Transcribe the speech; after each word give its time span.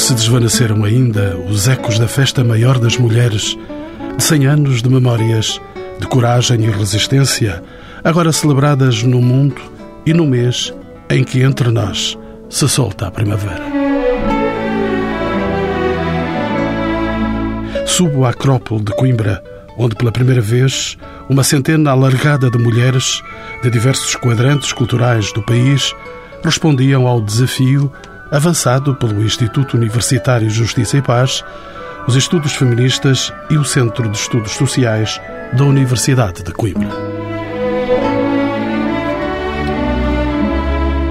se 0.00 0.14
desvaneceram 0.14 0.84
ainda 0.84 1.36
os 1.36 1.66
ecos 1.66 1.98
da 1.98 2.06
festa 2.06 2.44
maior 2.44 2.78
das 2.78 2.96
mulheres, 2.96 3.56
de 4.16 4.22
cem 4.22 4.46
anos 4.46 4.80
de 4.80 4.88
memórias, 4.88 5.60
de 5.98 6.06
coragem 6.06 6.64
e 6.64 6.70
resistência, 6.70 7.62
agora 8.04 8.30
celebradas 8.30 9.02
no 9.02 9.20
mundo 9.20 9.60
e 10.06 10.12
no 10.12 10.24
mês 10.24 10.72
em 11.10 11.24
que 11.24 11.42
entre 11.42 11.70
nós 11.70 12.16
se 12.48 12.68
solta 12.68 13.08
a 13.08 13.10
primavera. 13.10 13.64
Subo 17.84 18.24
à 18.24 18.30
Acrópole 18.30 18.82
de 18.82 18.94
Coimbra, 18.94 19.42
onde 19.76 19.96
pela 19.96 20.12
primeira 20.12 20.40
vez 20.40 20.96
uma 21.28 21.42
centena 21.42 21.90
alargada 21.90 22.48
de 22.48 22.58
mulheres 22.58 23.20
de 23.62 23.70
diversos 23.70 24.14
quadrantes 24.14 24.72
culturais 24.72 25.32
do 25.32 25.42
país 25.42 25.92
respondiam 26.44 27.06
ao 27.06 27.20
desafio 27.20 27.92
avançado 28.30 28.94
pelo 28.94 29.22
Instituto 29.22 29.76
Universitário 29.76 30.50
Justiça 30.50 30.96
e 30.98 31.02
Paz, 31.02 31.44
os 32.06 32.16
Estudos 32.16 32.54
Feministas 32.54 33.32
e 33.50 33.56
o 33.56 33.64
Centro 33.64 34.08
de 34.08 34.16
Estudos 34.16 34.52
Sociais 34.52 35.20
da 35.52 35.64
Universidade 35.64 36.42
de 36.42 36.52
Coimbra. 36.52 36.88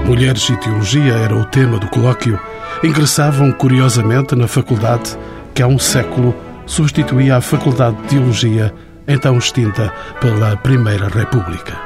Mulheres 0.08 0.48
e 0.48 0.56
Teologia 0.56 1.14
era 1.14 1.36
o 1.36 1.44
tema 1.44 1.78
do 1.78 1.86
colóquio. 1.88 2.40
Ingressavam 2.82 3.52
curiosamente 3.52 4.34
na 4.34 4.48
faculdade 4.48 5.18
que 5.54 5.60
há 5.60 5.66
um 5.66 5.78
século 5.78 6.34
substituía 6.64 7.36
a 7.36 7.40
Faculdade 7.40 7.96
de 7.96 8.08
Teologia, 8.08 8.74
então 9.06 9.36
extinta 9.36 9.92
pela 10.20 10.56
Primeira 10.56 11.08
República. 11.08 11.78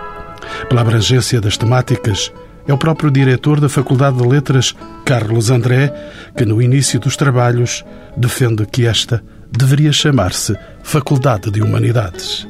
Pela 0.68 0.82
abrangência 0.82 1.40
das 1.40 1.56
temáticas, 1.56 2.32
é 2.66 2.72
o 2.72 2.78
próprio 2.78 3.10
diretor 3.10 3.60
da 3.60 3.68
Faculdade 3.68 4.16
de 4.16 4.26
Letras, 4.26 4.74
Carlos 5.04 5.50
André, 5.50 5.92
que 6.36 6.44
no 6.44 6.62
início 6.62 7.00
dos 7.00 7.16
trabalhos 7.16 7.84
defende 8.16 8.66
que 8.66 8.86
esta 8.86 9.22
deveria 9.50 9.92
chamar-se 9.92 10.56
Faculdade 10.82 11.50
de 11.50 11.60
Humanidades. 11.60 12.46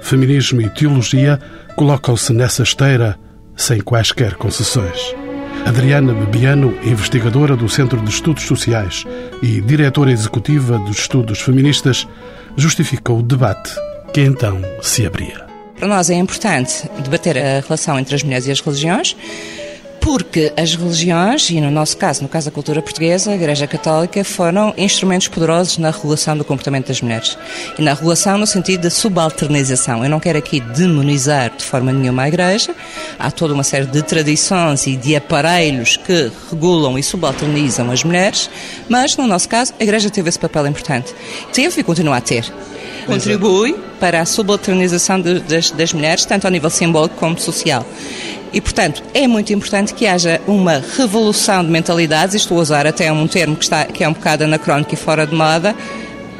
Feminismo 0.00 0.60
e 0.60 0.68
teologia 0.68 1.38
colocam-se 1.76 2.32
nessa 2.32 2.62
esteira 2.62 3.16
sem 3.56 3.80
quaisquer 3.80 4.34
concessões. 4.34 5.14
Adriana 5.66 6.12
Bebiano, 6.12 6.76
investigadora 6.82 7.56
do 7.56 7.68
Centro 7.68 8.00
de 8.00 8.10
Estudos 8.10 8.44
Sociais 8.44 9.04
e 9.40 9.60
diretora 9.60 10.10
executiva 10.10 10.78
dos 10.78 10.98
Estudos 10.98 11.40
Feministas, 11.40 12.08
justificou 12.56 13.20
o 13.20 13.22
debate 13.22 13.72
que 14.12 14.20
então 14.20 14.60
se 14.82 15.06
abria. 15.06 15.51
Para 15.82 15.88
nós 15.88 16.10
é 16.10 16.14
importante 16.14 16.88
debater 17.00 17.36
a 17.36 17.58
relação 17.58 17.98
entre 17.98 18.14
as 18.14 18.22
mulheres 18.22 18.46
e 18.46 18.52
as 18.52 18.60
religiões, 18.60 19.16
porque 20.00 20.52
as 20.56 20.76
religiões, 20.76 21.50
e 21.50 21.60
no 21.60 21.72
nosso 21.72 21.96
caso, 21.96 22.22
no 22.22 22.28
caso 22.28 22.46
da 22.46 22.52
cultura 22.52 22.80
portuguesa, 22.80 23.32
a 23.32 23.34
Igreja 23.34 23.66
Católica, 23.66 24.22
foram 24.22 24.72
instrumentos 24.78 25.26
poderosos 25.26 25.78
na 25.78 25.90
regulação 25.90 26.36
do 26.36 26.44
comportamento 26.44 26.86
das 26.86 27.02
mulheres. 27.02 27.36
E 27.76 27.82
na 27.82 27.94
regulação 27.94 28.38
no 28.38 28.46
sentido 28.46 28.82
da 28.82 28.90
subalternização. 28.90 30.04
Eu 30.04 30.10
não 30.10 30.20
quero 30.20 30.38
aqui 30.38 30.60
demonizar 30.60 31.50
de 31.50 31.64
forma 31.64 31.90
nenhuma 31.90 32.22
a 32.22 32.28
Igreja. 32.28 32.72
Há 33.18 33.32
toda 33.32 33.52
uma 33.52 33.64
série 33.64 33.86
de 33.86 34.02
tradições 34.02 34.86
e 34.86 34.94
de 34.94 35.16
aparelhos 35.16 35.96
que 35.96 36.30
regulam 36.48 36.96
e 36.96 37.02
subalternizam 37.02 37.90
as 37.90 38.04
mulheres, 38.04 38.48
mas 38.88 39.16
no 39.16 39.26
nosso 39.26 39.48
caso, 39.48 39.74
a 39.80 39.82
Igreja 39.82 40.08
teve 40.10 40.28
esse 40.28 40.38
papel 40.38 40.64
importante. 40.68 41.12
Teve 41.52 41.80
e 41.80 41.82
continua 41.82 42.18
a 42.18 42.20
ter 42.20 42.52
contribui 43.06 43.74
para 44.02 44.20
a 44.20 44.26
subalternização 44.26 45.20
de, 45.20 45.38
das, 45.38 45.70
das 45.70 45.92
mulheres, 45.92 46.24
tanto 46.24 46.44
ao 46.44 46.50
nível 46.50 46.68
simbólico 46.68 47.14
como 47.14 47.38
social. 47.38 47.86
E, 48.52 48.60
portanto, 48.60 49.00
é 49.14 49.28
muito 49.28 49.52
importante 49.52 49.94
que 49.94 50.08
haja 50.08 50.40
uma 50.44 50.82
revolução 50.96 51.64
de 51.64 51.70
mentalidades, 51.70 52.34
estou 52.34 52.58
a 52.58 52.62
usar 52.62 52.84
até 52.84 53.12
um 53.12 53.28
termo 53.28 53.54
que, 53.54 53.62
está, 53.62 53.84
que 53.84 54.02
é 54.02 54.08
um 54.08 54.12
bocado 54.12 54.42
anacrónico 54.42 54.92
e 54.92 54.96
fora 54.96 55.24
de 55.24 55.36
moda, 55.36 55.72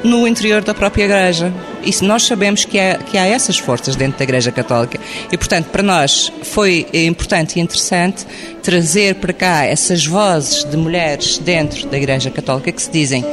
no 0.03 0.27
interior 0.27 0.65
da 0.65 0.75
própria 0.75 1.05
Igreja. 1.05 1.53
E 1.85 2.05
nós 2.05 2.25
sabemos 2.25 2.65
que 2.65 2.81
há, 2.81 2.99
que 2.99 3.17
há 3.17 3.29
essas 3.29 3.59
forças 3.59 3.95
dentro 3.95 4.19
da 4.19 4.25
Igreja 4.25 4.51
Católica. 4.51 4.99
E, 5.31 5.39
portanto, 5.39 5.67
para 5.67 5.85
nós 5.85 6.33
foi 6.43 6.85
importante 6.93 7.61
e 7.61 7.63
interessante 7.63 8.27
trazer 8.61 9.15
para 9.15 9.33
cá 9.33 9.65
essas 9.65 10.05
vozes 10.05 10.65
de 10.65 10.77
mulheres 10.77 11.39
dentro 11.39 11.87
da 11.87 11.97
Igreja 11.97 12.29
Católica 12.29 12.73
que 12.73 12.83
se 12.83 12.91
dizem 12.91 13.25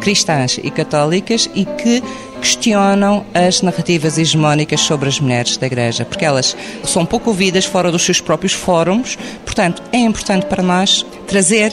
cristãs 0.00 0.60
e 0.62 0.70
católicas 0.70 1.48
e 1.54 1.64
que 1.64 2.02
questionam 2.44 3.24
as 3.32 3.62
narrativas 3.62 4.18
hegemónicas 4.18 4.82
sobre 4.82 5.08
as 5.08 5.18
mulheres 5.18 5.56
da 5.56 5.66
Igreja, 5.66 6.04
porque 6.04 6.26
elas 6.26 6.54
são 6.84 7.06
pouco 7.06 7.30
ouvidas 7.30 7.64
fora 7.64 7.90
dos 7.90 8.02
seus 8.02 8.20
próprios 8.20 8.52
fóruns. 8.52 9.16
Portanto, 9.46 9.82
é 9.90 9.96
importante 9.96 10.44
para 10.44 10.62
nós 10.62 11.06
trazer, 11.26 11.72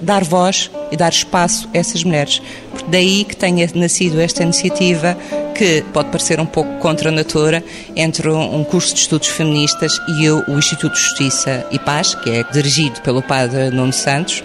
dar 0.00 0.22
voz 0.22 0.70
e 0.92 0.96
dar 0.96 1.10
espaço 1.10 1.68
a 1.74 1.78
essas 1.78 2.04
mulheres. 2.04 2.40
Daí 2.86 3.24
que 3.24 3.34
tenha 3.34 3.68
nascido 3.74 4.20
esta 4.20 4.44
iniciativa 4.44 5.18
que 5.56 5.82
pode 5.92 6.10
parecer 6.10 6.38
um 6.38 6.46
pouco 6.46 6.72
contra 6.78 7.08
a 7.08 7.12
natura 7.12 7.62
entre 7.96 8.30
um 8.30 8.62
curso 8.62 8.94
de 8.94 9.00
estudos 9.00 9.26
feministas 9.26 9.92
e 10.20 10.30
o 10.30 10.56
Instituto 10.56 10.94
de 10.94 11.00
Justiça 11.00 11.66
e 11.72 11.80
Paz, 11.80 12.14
que 12.14 12.30
é 12.30 12.44
dirigido 12.44 13.00
pelo 13.00 13.22
padre 13.22 13.70
Nuno 13.70 13.92
Santos, 13.92 14.40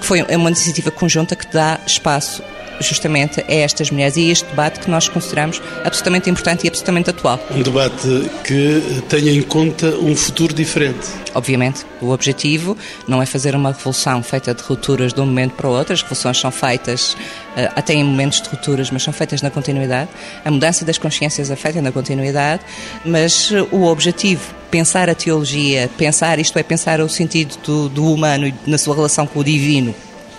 que 0.00 0.06
foi 0.06 0.22
uma 0.22 0.50
iniciativa 0.50 0.90
conjunta 0.90 1.36
que 1.36 1.46
dá 1.52 1.78
espaço 1.86 2.42
justamente 2.80 3.40
a 3.40 3.52
estas 3.52 3.90
mulheres 3.90 4.16
e 4.16 4.28
a 4.28 4.32
este 4.32 4.46
debate 4.46 4.80
que 4.80 4.90
nós 4.90 5.08
consideramos 5.08 5.60
absolutamente 5.84 6.30
importante 6.30 6.64
e 6.64 6.68
absolutamente 6.68 7.10
atual. 7.10 7.38
Um 7.50 7.62
debate 7.62 8.08
que 8.44 9.02
tenha 9.08 9.32
em 9.32 9.42
conta 9.42 9.96
um 9.96 10.16
futuro 10.16 10.54
diferente. 10.54 11.08
Obviamente, 11.34 11.86
o 12.00 12.10
objetivo 12.10 12.76
não 13.06 13.22
é 13.22 13.26
fazer 13.26 13.54
uma 13.54 13.72
revolução 13.72 14.22
feita 14.22 14.54
de 14.54 14.62
rupturas 14.62 15.12
de 15.12 15.20
um 15.20 15.26
momento 15.26 15.54
para 15.54 15.68
o 15.68 15.72
outro, 15.72 15.92
as 15.92 16.02
revoluções 16.02 16.38
são 16.38 16.50
feitas 16.50 17.16
eh, 17.56 17.70
até 17.76 17.94
em 17.94 18.02
momentos 18.02 18.40
de 18.40 18.48
rupturas, 18.48 18.90
mas 18.90 19.02
são 19.02 19.12
feitas 19.12 19.42
na 19.42 19.50
continuidade. 19.50 20.10
A 20.44 20.50
mudança 20.50 20.84
das 20.84 20.98
consciências 20.98 21.50
é 21.50 21.56
feita 21.56 21.80
na 21.80 21.92
continuidade, 21.92 22.62
mas 23.04 23.50
eh, 23.52 23.62
o 23.70 23.84
objetivo 23.84 24.42
pensar 24.70 25.10
a 25.10 25.14
teologia, 25.14 25.90
pensar, 25.98 26.38
isto 26.38 26.58
é, 26.58 26.62
pensar 26.62 27.00
o 27.00 27.08
sentido 27.08 27.56
do, 27.64 27.88
do 27.88 28.12
humano 28.12 28.46
e 28.46 28.54
na 28.66 28.78
sua 28.78 28.94
relação 28.94 29.26
com 29.26 29.40
o 29.40 29.44
divino, 29.44 29.94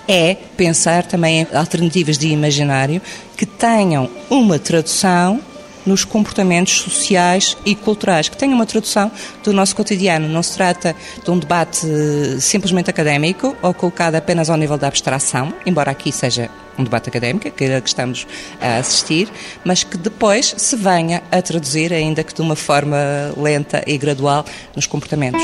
é 0.07 0.35
pensar 0.57 1.06
também 1.06 1.41
em 1.41 1.56
alternativas 1.56 2.17
de 2.17 2.28
imaginário 2.28 3.01
que 3.38 3.45
tenham 3.45 4.09
uma 4.29 4.59
tradução 4.59 5.41
nos 5.85 6.06
comportamentos 6.06 6.81
sociais 6.81 7.57
e 7.66 7.75
culturais, 7.75 8.29
que 8.29 8.38
tenham 8.38 8.56
uma 8.56 8.66
tradução 8.66 9.11
do 9.44 9.51
nosso 9.51 9.75
cotidiano. 9.75 10.28
Não 10.28 10.44
se 10.44 10.53
trata 10.56 10.95
de 11.23 11.31
um 11.31 11.40
debate 11.40 11.85
eh, 11.85 12.40
simplesmente 12.40 12.90
académico 12.90 13.56
ou 13.61 13.73
colocado 13.73 14.16
apenas 14.16 14.50
ao 14.50 14.57
nível 14.57 14.78
da 14.78 14.88
abstração, 14.88 15.53
embora 15.66 15.91
aqui 15.91 16.11
seja 16.11 16.50
um 16.78 16.84
debate 16.84 17.09
académico, 17.09 17.47
é 17.47 17.51
que 17.51 17.63
estamos 17.85 18.25
a 18.59 18.78
assistir, 18.78 19.29
mas 19.63 19.84
que 19.84 19.97
depois 19.97 20.53
se 20.57 20.75
venha 20.75 21.22
a 21.31 21.41
traduzir, 21.41 21.91
ainda 21.94 22.23
que 22.23 22.34
de 22.34 22.41
uma 22.41 22.56
forma 22.56 22.97
lenta 23.38 23.84
e 23.85 23.97
gradual, 23.97 24.45
nos 24.75 24.88
comportamentos. 24.88 25.41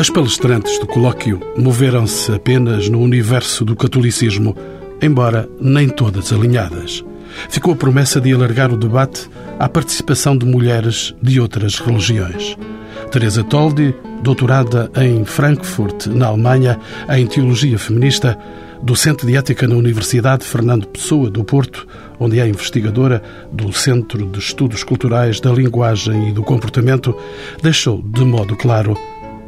As 0.00 0.08
palestrantes 0.08 0.78
do 0.78 0.86
colóquio 0.86 1.38
moveram-se 1.58 2.32
apenas 2.32 2.88
no 2.88 3.02
universo 3.02 3.66
do 3.66 3.76
catolicismo, 3.76 4.56
embora 5.02 5.46
nem 5.60 5.90
todas 5.90 6.32
alinhadas. 6.32 7.04
Ficou 7.50 7.74
a 7.74 7.76
promessa 7.76 8.18
de 8.18 8.32
alargar 8.32 8.72
o 8.72 8.78
debate 8.78 9.28
à 9.58 9.68
participação 9.68 10.34
de 10.34 10.46
mulheres 10.46 11.14
de 11.20 11.38
outras 11.38 11.78
religiões. 11.78 12.56
Teresa 13.12 13.44
Toldi, 13.44 13.94
doutorada 14.22 14.90
em 14.96 15.22
Frankfurt, 15.26 16.06
na 16.06 16.28
Alemanha, 16.28 16.80
em 17.10 17.26
Teologia 17.26 17.78
Feminista, 17.78 18.38
docente 18.82 19.26
de 19.26 19.36
ética 19.36 19.68
na 19.68 19.74
Universidade 19.74 20.46
Fernando 20.46 20.88
Pessoa 20.88 21.28
do 21.28 21.44
Porto, 21.44 21.86
onde 22.18 22.40
é 22.40 22.48
investigadora 22.48 23.22
do 23.52 23.70
Centro 23.70 24.24
de 24.24 24.38
Estudos 24.38 24.82
Culturais 24.82 25.40
da 25.40 25.52
Linguagem 25.52 26.30
e 26.30 26.32
do 26.32 26.42
Comportamento, 26.42 27.14
deixou 27.62 28.00
de 28.02 28.24
modo 28.24 28.56
claro 28.56 28.96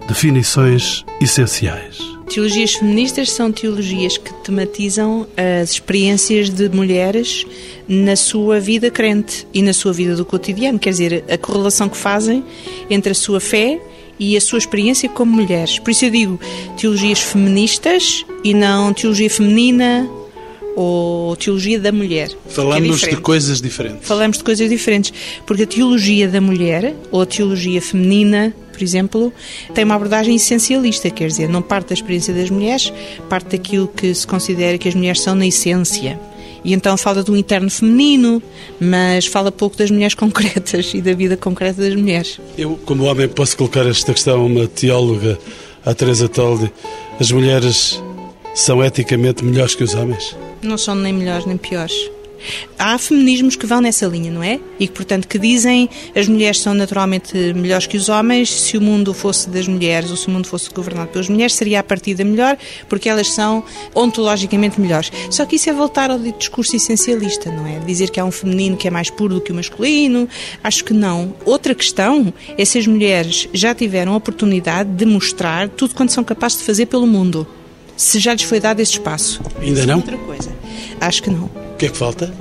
definições 0.06 1.04
essenciais. 1.20 1.98
Teologias 2.28 2.74
feministas 2.74 3.30
são 3.30 3.52
teologias 3.52 4.16
que 4.16 4.32
tematizam 4.42 5.26
as 5.36 5.72
experiências 5.72 6.48
de 6.48 6.68
mulheres 6.70 7.44
na 7.86 8.16
sua 8.16 8.58
vida 8.58 8.90
crente 8.90 9.46
e 9.52 9.60
na 9.60 9.72
sua 9.72 9.92
vida 9.92 10.16
do 10.16 10.24
cotidiano, 10.24 10.78
quer 10.78 10.90
dizer, 10.90 11.24
a 11.28 11.36
correlação 11.36 11.88
que 11.88 11.96
fazem 11.96 12.42
entre 12.88 13.12
a 13.12 13.14
sua 13.14 13.38
fé 13.38 13.78
e 14.18 14.36
a 14.36 14.40
sua 14.40 14.58
experiência 14.58 15.08
como 15.08 15.32
mulheres. 15.32 15.78
Por 15.78 15.90
isso 15.90 16.06
eu 16.06 16.10
digo 16.10 16.40
teologias 16.78 17.20
feministas 17.20 18.24
e 18.42 18.54
não 18.54 18.94
teologia 18.94 19.28
feminina 19.28 20.08
ou 20.74 21.36
teologia 21.36 21.78
da 21.78 21.92
mulher. 21.92 22.30
Falamos 22.48 23.02
é 23.02 23.10
de 23.10 23.16
coisas 23.16 23.60
diferentes. 23.60 24.08
Falamos 24.08 24.38
de 24.38 24.44
coisas 24.44 24.70
diferentes, 24.70 25.12
porque 25.46 25.64
a 25.64 25.66
teologia 25.66 26.28
da 26.28 26.40
mulher 26.40 26.94
ou 27.10 27.20
a 27.20 27.26
teologia 27.26 27.82
feminina 27.82 28.54
por 28.82 28.86
exemplo, 28.86 29.32
tem 29.72 29.84
uma 29.84 29.94
abordagem 29.94 30.34
essencialista, 30.34 31.08
quer 31.08 31.28
dizer, 31.28 31.48
não 31.48 31.62
parte 31.62 31.90
da 31.90 31.94
experiência 31.94 32.34
das 32.34 32.50
mulheres, 32.50 32.92
parte 33.28 33.56
daquilo 33.56 33.86
que 33.86 34.12
se 34.12 34.26
considera 34.26 34.76
que 34.76 34.88
as 34.88 34.94
mulheres 34.96 35.20
são 35.20 35.36
na 35.36 35.46
essência. 35.46 36.18
E 36.64 36.72
então 36.72 36.96
fala 36.96 37.22
do 37.22 37.36
interno 37.36 37.70
feminino, 37.70 38.42
mas 38.80 39.26
fala 39.26 39.52
pouco 39.52 39.76
das 39.76 39.88
mulheres 39.88 40.14
concretas 40.18 40.92
e 40.94 41.00
da 41.00 41.12
vida 41.12 41.36
concreta 41.36 41.80
das 41.80 41.94
mulheres. 41.94 42.40
Eu, 42.58 42.76
como 42.84 43.04
homem, 43.04 43.28
posso 43.28 43.56
colocar 43.56 43.86
esta 43.86 44.12
questão 44.12 44.40
a 44.40 44.44
uma 44.44 44.66
teóloga, 44.66 45.38
a 45.86 45.94
Teresa 45.94 46.28
Toldi. 46.28 46.68
As 47.20 47.30
mulheres 47.30 48.02
são 48.52 48.84
eticamente 48.84 49.44
melhores 49.44 49.76
que 49.76 49.84
os 49.84 49.94
homens? 49.94 50.36
Não 50.60 50.76
são 50.76 50.96
nem 50.96 51.12
melhores 51.12 51.46
nem 51.46 51.56
piores. 51.56 51.94
Há 52.78 52.98
feminismos 52.98 53.56
que 53.56 53.66
vão 53.66 53.80
nessa 53.80 54.06
linha, 54.06 54.30
não 54.30 54.42
é? 54.42 54.58
E 54.78 54.86
que, 54.86 54.92
portanto, 54.92 55.28
que 55.28 55.38
dizem 55.38 55.88
as 56.14 56.26
mulheres 56.28 56.60
são 56.60 56.74
naturalmente 56.74 57.36
melhores 57.54 57.86
que 57.86 57.96
os 57.96 58.08
homens, 58.08 58.50
se 58.50 58.76
o 58.76 58.80
mundo 58.80 59.14
fosse 59.14 59.48
das 59.48 59.68
mulheres 59.68 60.10
ou 60.10 60.16
se 60.16 60.28
o 60.28 60.30
mundo 60.30 60.46
fosse 60.46 60.70
governado 60.70 61.10
pelas 61.10 61.28
mulheres, 61.28 61.54
seria 61.54 61.80
a 61.80 61.82
partida 61.82 62.24
melhor, 62.24 62.56
porque 62.88 63.08
elas 63.08 63.28
são 63.30 63.64
ontologicamente 63.94 64.80
melhores. 64.80 65.12
Só 65.30 65.44
que 65.44 65.56
isso 65.56 65.70
é 65.70 65.72
voltar 65.72 66.10
ao 66.10 66.18
discurso 66.18 66.74
essencialista, 66.76 67.50
não 67.50 67.66
é? 67.66 67.78
Dizer 67.80 68.10
que 68.10 68.18
há 68.18 68.24
um 68.24 68.30
feminino 68.30 68.76
que 68.76 68.88
é 68.88 68.90
mais 68.90 69.10
puro 69.10 69.34
do 69.34 69.40
que 69.40 69.52
o 69.52 69.54
masculino. 69.54 70.28
Acho 70.62 70.84
que 70.84 70.92
não. 70.92 71.34
Outra 71.44 71.74
questão 71.74 72.32
é 72.58 72.64
se 72.64 72.78
as 72.78 72.86
mulheres 72.86 73.48
já 73.52 73.74
tiveram 73.74 74.12
a 74.12 74.16
oportunidade 74.16 74.90
de 74.90 75.04
mostrar 75.04 75.68
tudo 75.68 75.94
quanto 75.94 76.12
são 76.12 76.24
capazes 76.24 76.58
de 76.58 76.64
fazer 76.64 76.86
pelo 76.86 77.06
mundo. 77.06 77.46
Se 77.96 78.18
já 78.18 78.32
lhes 78.32 78.42
foi 78.42 78.58
dado 78.58 78.80
esse 78.80 78.92
espaço. 78.92 79.40
Ainda 79.60 79.86
não? 79.86 79.96
Outra 79.96 80.16
coisa. 80.18 80.52
Acho 81.00 81.22
que 81.22 81.30
não 81.30 81.61
que 81.78 81.86
é 81.86 81.88
que 81.88 81.96
falta? 81.96 82.32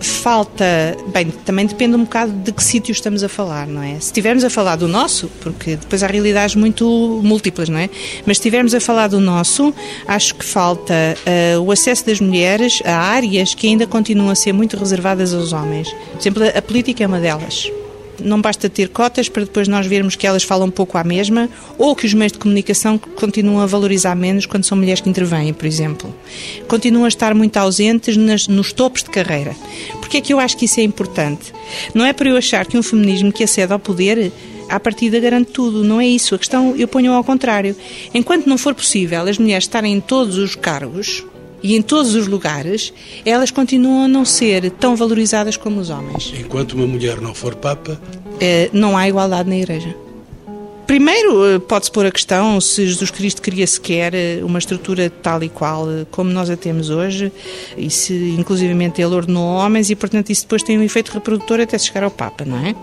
Falta, 0.00 0.64
bem, 1.08 1.30
também 1.44 1.66
depende 1.66 1.96
um 1.96 2.04
bocado 2.04 2.32
de 2.32 2.52
que 2.52 2.62
sítio 2.62 2.92
estamos 2.92 3.22
a 3.24 3.28
falar, 3.28 3.66
não 3.66 3.82
é? 3.82 3.94
Se 3.94 4.06
estivermos 4.06 4.44
a 4.44 4.50
falar 4.50 4.76
do 4.76 4.86
nosso, 4.86 5.28
porque 5.40 5.76
depois 5.76 6.02
há 6.02 6.06
realidades 6.06 6.54
muito 6.54 6.86
múltiplas, 7.22 7.68
não 7.68 7.78
é? 7.78 7.88
Mas 8.26 8.36
se 8.36 8.40
estivermos 8.40 8.74
a 8.74 8.80
falar 8.80 9.08
do 9.08 9.20
nosso, 9.20 9.74
acho 10.06 10.34
que 10.34 10.44
falta 10.44 10.94
uh, 10.94 11.60
o 11.60 11.72
acesso 11.72 12.06
das 12.06 12.20
mulheres 12.20 12.82
a 12.84 12.96
áreas 12.96 13.54
que 13.54 13.66
ainda 13.66 13.86
continuam 13.86 14.30
a 14.30 14.34
ser 14.34 14.52
muito 14.52 14.76
reservadas 14.76 15.34
aos 15.34 15.52
homens. 15.52 15.88
Por 15.90 16.20
exemplo, 16.20 16.42
a 16.44 16.62
política 16.62 17.02
é 17.02 17.06
uma 17.06 17.20
delas 17.20 17.70
não 18.20 18.40
basta 18.40 18.68
ter 18.68 18.88
cotas 18.88 19.28
para 19.28 19.44
depois 19.44 19.68
nós 19.68 19.86
vermos 19.86 20.16
que 20.16 20.26
elas 20.26 20.42
falam 20.42 20.70
pouco 20.70 20.98
à 20.98 21.04
mesma 21.04 21.48
ou 21.78 21.94
que 21.94 22.06
os 22.06 22.14
meios 22.14 22.32
de 22.32 22.38
comunicação 22.38 22.98
continuam 22.98 23.60
a 23.60 23.66
valorizar 23.66 24.14
menos 24.14 24.46
quando 24.46 24.64
são 24.64 24.78
mulheres 24.78 25.00
que 25.00 25.08
intervêm, 25.08 25.52
por 25.52 25.66
exemplo. 25.66 26.14
Continuam 26.68 27.04
a 27.04 27.08
estar 27.08 27.34
muito 27.34 27.56
ausentes 27.56 28.16
nas, 28.16 28.48
nos 28.48 28.72
topos 28.72 29.02
de 29.02 29.10
carreira. 29.10 29.54
Porque 30.00 30.18
é 30.18 30.20
que 30.20 30.32
eu 30.32 30.40
acho 30.40 30.56
que 30.56 30.64
isso 30.64 30.80
é 30.80 30.82
importante? 30.82 31.52
Não 31.94 32.04
é 32.04 32.12
para 32.12 32.28
eu 32.28 32.36
achar 32.36 32.66
que 32.66 32.78
um 32.78 32.82
feminismo 32.82 33.32
que 33.32 33.44
acede 33.44 33.72
ao 33.72 33.78
poder 33.78 34.32
à 34.68 34.80
partida 34.80 35.20
garante 35.20 35.52
tudo, 35.52 35.84
não 35.84 36.00
é 36.00 36.06
isso. 36.06 36.34
A 36.34 36.38
questão 36.38 36.74
eu 36.76 36.88
ponho 36.88 37.12
ao 37.12 37.24
contrário. 37.24 37.76
Enquanto 38.12 38.46
não 38.46 38.58
for 38.58 38.74
possível 38.74 39.22
as 39.22 39.38
mulheres 39.38 39.64
estarem 39.64 39.94
em 39.94 40.00
todos 40.00 40.38
os 40.38 40.54
cargos, 40.54 41.24
e 41.66 41.74
em 41.74 41.82
todos 41.82 42.14
os 42.14 42.28
lugares, 42.28 42.92
elas 43.24 43.50
continuam 43.50 44.04
a 44.04 44.08
não 44.08 44.24
ser 44.24 44.70
tão 44.70 44.94
valorizadas 44.94 45.56
como 45.56 45.80
os 45.80 45.90
homens. 45.90 46.32
Enquanto 46.38 46.74
uma 46.74 46.86
mulher 46.86 47.20
não 47.20 47.34
for 47.34 47.56
Papa, 47.56 48.00
é, 48.40 48.70
não 48.72 48.96
há 48.96 49.08
igualdade 49.08 49.48
na 49.48 49.56
Igreja. 49.56 50.05
Primeiro, 50.86 51.44
eh, 51.44 51.58
pode-se 51.58 51.90
pôr 51.90 52.06
a 52.06 52.12
questão 52.12 52.60
se 52.60 52.86
Jesus 52.86 53.10
Cristo 53.10 53.42
queria 53.42 53.66
sequer 53.66 54.14
eh, 54.14 54.38
uma 54.44 54.60
estrutura 54.60 55.10
tal 55.10 55.42
e 55.42 55.48
qual 55.48 55.90
eh, 55.90 56.06
como 56.12 56.30
nós 56.30 56.48
a 56.48 56.56
temos 56.56 56.90
hoje, 56.90 57.32
e 57.76 57.90
se 57.90 58.14
inclusivamente 58.38 59.02
ele 59.02 59.12
ordenou 59.12 59.42
homens, 59.42 59.90
e 59.90 59.96
portanto 59.96 60.30
isso 60.30 60.42
depois 60.42 60.62
tem 60.62 60.78
um 60.78 60.84
efeito 60.84 61.10
reprodutor 61.10 61.58
até 61.60 61.76
chegar 61.76 62.04
ao 62.04 62.10
Papa, 62.10 62.44
não 62.44 62.64
é? 62.64 62.76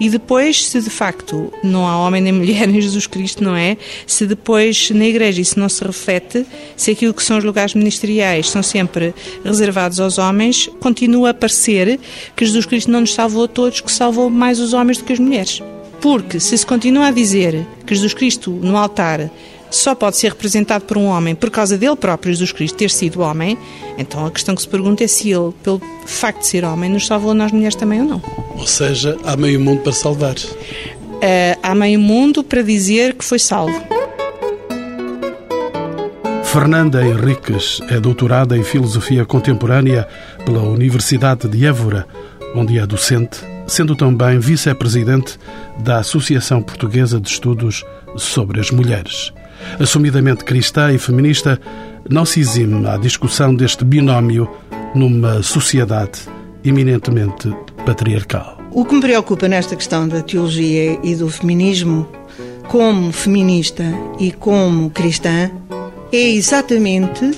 E 0.00 0.10
depois, 0.10 0.66
se 0.66 0.80
de 0.80 0.90
facto 0.90 1.52
não 1.62 1.86
há 1.86 1.96
homem 1.96 2.20
nem 2.20 2.32
mulher 2.34 2.68
em 2.68 2.80
Jesus 2.80 3.06
Cristo, 3.06 3.44
não 3.44 3.54
é? 3.54 3.76
Se 4.04 4.26
depois 4.26 4.90
na 4.90 5.04
Igreja 5.04 5.40
isso 5.40 5.60
não 5.60 5.68
se 5.68 5.84
reflete, 5.84 6.44
se 6.76 6.90
aquilo 6.90 7.14
que 7.14 7.22
são 7.22 7.38
os 7.38 7.44
lugares 7.44 7.74
ministeriais 7.74 8.50
são 8.50 8.64
sempre 8.64 9.14
reservados 9.44 10.00
aos 10.00 10.18
homens, 10.18 10.68
continua 10.80 11.30
a 11.30 11.34
parecer 11.34 12.00
que 12.34 12.44
Jesus 12.44 12.66
Cristo 12.66 12.90
não 12.90 13.02
nos 13.02 13.14
salvou 13.14 13.44
a 13.44 13.48
todos, 13.48 13.80
que 13.80 13.92
salvou 13.92 14.28
mais 14.28 14.58
os 14.58 14.72
homens 14.72 14.98
do 14.98 15.04
que 15.04 15.12
as 15.12 15.20
mulheres. 15.20 15.62
Porque 16.04 16.38
se 16.38 16.58
se 16.58 16.66
continua 16.66 17.06
a 17.06 17.10
dizer 17.10 17.66
que 17.86 17.94
Jesus 17.94 18.12
Cristo 18.12 18.50
no 18.50 18.76
altar 18.76 19.30
só 19.70 19.94
pode 19.94 20.18
ser 20.18 20.32
representado 20.32 20.84
por 20.84 20.98
um 20.98 21.06
homem 21.06 21.34
por 21.34 21.50
causa 21.50 21.78
dele 21.78 21.96
próprio, 21.96 22.30
Jesus 22.30 22.52
Cristo, 22.52 22.76
ter 22.76 22.90
sido 22.90 23.22
homem, 23.22 23.56
então 23.96 24.26
a 24.26 24.30
questão 24.30 24.54
que 24.54 24.60
se 24.60 24.68
pergunta 24.68 25.02
é 25.02 25.06
se 25.06 25.30
ele, 25.30 25.50
pelo 25.62 25.80
facto 26.04 26.40
de 26.40 26.46
ser 26.46 26.62
homem, 26.62 26.90
nos 26.90 27.06
salvou 27.06 27.30
a 27.30 27.34
nós 27.34 27.52
mulheres 27.52 27.74
também 27.74 28.02
ou 28.02 28.06
não. 28.06 28.22
Ou 28.54 28.66
seja, 28.66 29.16
há 29.24 29.34
meio 29.34 29.58
mundo 29.58 29.80
para 29.80 29.94
salvar. 29.94 30.34
Uh, 30.34 31.58
há 31.62 31.74
meio 31.74 31.98
mundo 31.98 32.44
para 32.44 32.60
dizer 32.60 33.14
que 33.14 33.24
foi 33.24 33.38
salvo. 33.38 33.82
Fernanda 36.44 37.02
Henriques 37.02 37.80
é 37.88 37.98
doutorada 37.98 38.58
em 38.58 38.62
Filosofia 38.62 39.24
Contemporânea 39.24 40.06
pela 40.44 40.60
Universidade 40.64 41.48
de 41.48 41.64
Évora, 41.64 42.06
onde 42.54 42.78
é 42.78 42.86
docente 42.86 43.53
sendo 43.66 43.96
também 43.96 44.38
vice-presidente 44.38 45.38
da 45.80 45.98
Associação 45.98 46.62
Portuguesa 46.62 47.20
de 47.20 47.28
Estudos 47.28 47.84
sobre 48.16 48.60
as 48.60 48.70
Mulheres. 48.70 49.32
Assumidamente 49.80 50.44
cristã 50.44 50.92
e 50.92 50.98
feminista, 50.98 51.60
não 52.08 52.24
se 52.24 52.40
exime 52.40 52.86
à 52.86 52.96
discussão 52.96 53.54
deste 53.54 53.84
binómio 53.84 54.50
numa 54.94 55.42
sociedade 55.42 56.20
eminentemente 56.64 57.54
patriarcal. 57.84 58.58
O 58.70 58.84
que 58.84 58.94
me 58.94 59.00
preocupa 59.00 59.48
nesta 59.48 59.76
questão 59.76 60.08
da 60.08 60.22
teologia 60.22 60.98
e 61.02 61.14
do 61.14 61.28
feminismo, 61.28 62.08
como 62.68 63.12
feminista 63.12 63.84
e 64.18 64.32
como 64.32 64.90
cristã, 64.90 65.50
é 66.12 66.30
exatamente 66.30 67.32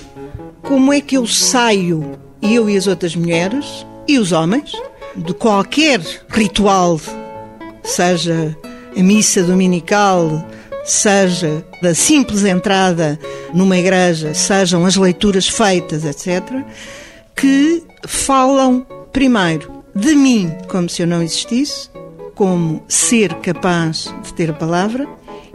como 0.62 0.92
é 0.92 1.00
que 1.00 1.16
eu 1.16 1.26
saio, 1.26 2.18
eu 2.42 2.68
e 2.68 2.76
as 2.76 2.86
outras 2.86 3.14
mulheres, 3.14 3.86
e 4.08 4.18
os 4.18 4.32
homens, 4.32 4.72
de 5.16 5.32
qualquer 5.34 6.00
ritual, 6.28 7.00
seja 7.82 8.56
a 8.96 9.02
missa 9.02 9.42
dominical, 9.42 10.44
seja 10.84 11.64
da 11.82 11.94
simples 11.94 12.44
entrada 12.44 13.18
numa 13.52 13.76
igreja, 13.76 14.34
sejam 14.34 14.84
as 14.84 14.96
leituras 14.96 15.48
feitas, 15.48 16.04
etc., 16.04 16.64
que 17.34 17.82
falam 18.06 18.86
primeiro 19.12 19.82
de 19.94 20.14
mim 20.14 20.50
como 20.68 20.88
se 20.88 21.02
eu 21.02 21.06
não 21.06 21.22
existisse, 21.22 21.90
como 22.34 22.82
ser 22.88 23.34
capaz 23.34 24.12
de 24.22 24.34
ter 24.34 24.50
a 24.50 24.54
palavra, 24.54 25.06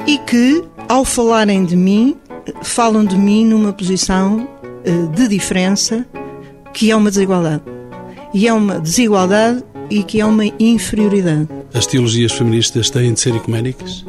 e 0.06 0.18
que, 0.18 0.64
ao 0.90 1.06
falarem 1.06 1.64
de 1.64 1.76
mim, 1.76 2.18
falam 2.64 3.06
de 3.06 3.16
mim 3.16 3.46
numa 3.46 3.72
posição 3.72 4.48
eh, 4.84 5.16
de 5.16 5.28
diferença 5.28 6.06
que 6.74 6.90
é 6.90 6.96
uma 6.96 7.12
desigualdade 7.12 7.81
e 8.34 8.48
é 8.48 8.54
uma 8.54 8.80
desigualdade 8.80 9.64
e 9.90 10.04
que 10.04 10.22
é 10.22 10.26
uma 10.26 10.46
inferioridade. 10.60 11.48
As 11.74 11.86
teologias 11.86 12.32
feministas 12.32 12.90
têm 12.90 13.14
de 13.14 13.20
ser 13.20 13.36
ecuménicas? 13.36 14.06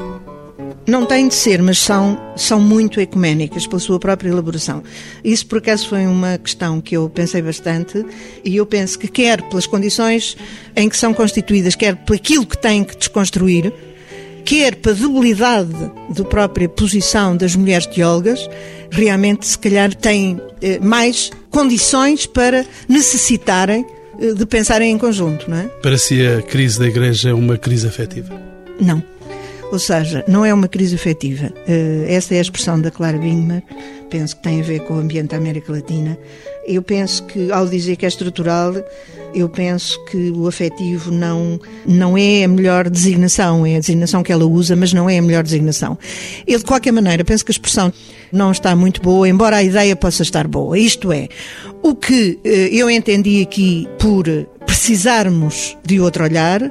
Não 0.85 1.05
têm 1.05 1.29
de 1.29 1.35
ser, 1.35 1.61
mas 1.61 1.79
são, 1.79 2.19
são 2.35 2.59
muito 2.59 2.99
ecuménicas 2.99 3.65
pela 3.65 3.79
sua 3.79 3.99
própria 3.99 4.29
elaboração. 4.29 4.83
Isso, 5.23 5.45
por 5.47 5.59
acaso, 5.59 5.87
foi 5.87 6.05
uma 6.05 6.37
questão 6.37 6.81
que 6.81 6.95
eu 6.95 7.09
pensei 7.09 7.41
bastante 7.41 8.05
e 8.43 8.57
eu 8.57 8.65
penso 8.65 8.99
que, 8.99 9.07
quer 9.07 9.41
pelas 9.43 9.65
condições 9.65 10.35
em 10.75 10.89
que 10.89 10.97
são 10.97 11.13
constituídas, 11.13 11.75
quer 11.75 11.95
por 11.95 12.17
aquilo 12.17 12.45
que 12.45 12.57
têm 12.57 12.83
que 12.83 12.97
desconstruir, 12.97 13.73
quer 14.43 14.75
pela 14.75 14.95
debilidade 14.95 15.71
da 16.09 16.23
própria 16.25 16.67
posição 16.67 17.35
das 17.37 17.55
mulheres 17.55 17.85
teólogas, 17.85 18.49
realmente, 18.91 19.47
se 19.47 19.57
calhar, 19.57 19.95
têm 19.95 20.39
eh, 20.61 20.79
mais 20.79 21.31
condições 21.49 22.25
para 22.25 22.65
necessitarem 22.89 23.85
de 24.31 24.45
pensarem 24.45 24.91
em 24.91 24.97
conjunto, 24.97 25.49
não 25.49 25.57
é? 25.57 25.63
Para 25.81 25.97
si 25.97 26.25
a 26.25 26.41
crise 26.41 26.79
da 26.79 26.87
Igreja 26.87 27.29
é 27.29 27.33
uma 27.33 27.57
crise 27.57 27.87
afetiva? 27.87 28.33
Não. 28.79 29.03
Ou 29.71 29.79
seja, 29.79 30.23
não 30.27 30.45
é 30.45 30.53
uma 30.53 30.67
crise 30.67 30.95
afetiva. 30.95 31.51
Eh, 31.67 32.05
essa 32.07 32.35
é 32.35 32.37
a 32.37 32.41
expressão 32.41 32.79
da 32.79 32.91
Clara 32.91 33.17
Bingmer, 33.17 33.63
penso 34.13 34.35
que 34.35 34.43
tem 34.43 34.61
a 34.61 34.63
ver 34.63 34.81
com 34.81 34.93
o 34.93 34.99
ambiente 34.99 35.29
da 35.29 35.37
América 35.37 35.71
Latina. 35.71 36.15
Eu 36.67 36.83
penso 36.83 37.23
que, 37.23 37.51
ao 37.51 37.65
dizer 37.67 37.95
que 37.95 38.05
é 38.05 38.07
estrutural, 38.07 38.75
eu 39.33 39.49
penso 39.49 39.99
que 40.05 40.29
o 40.29 40.47
afetivo 40.47 41.09
não, 41.09 41.59
não 41.83 42.15
é 42.15 42.43
a 42.43 42.47
melhor 42.47 42.91
designação, 42.91 43.65
é 43.65 43.75
a 43.75 43.79
designação 43.79 44.21
que 44.21 44.31
ela 44.31 44.45
usa, 44.45 44.75
mas 44.75 44.93
não 44.93 45.09
é 45.09 45.17
a 45.17 45.21
melhor 45.21 45.43
designação. 45.43 45.97
Eu, 46.45 46.59
de 46.59 46.65
qualquer 46.65 46.91
maneira, 46.91 47.25
penso 47.25 47.43
que 47.43 47.49
a 47.49 47.55
expressão 47.55 47.91
não 48.31 48.51
está 48.51 48.75
muito 48.75 49.01
boa, 49.01 49.27
embora 49.27 49.57
a 49.57 49.63
ideia 49.63 49.95
possa 49.95 50.21
estar 50.21 50.47
boa. 50.47 50.77
Isto 50.77 51.11
é, 51.11 51.27
o 51.81 51.95
que 51.95 52.39
eh, 52.43 52.69
eu 52.71 52.91
entendi 52.91 53.41
aqui 53.41 53.89
por 53.97 54.25
precisarmos 54.63 55.75
de 55.83 55.99
outro 55.99 56.23
olhar 56.23 56.61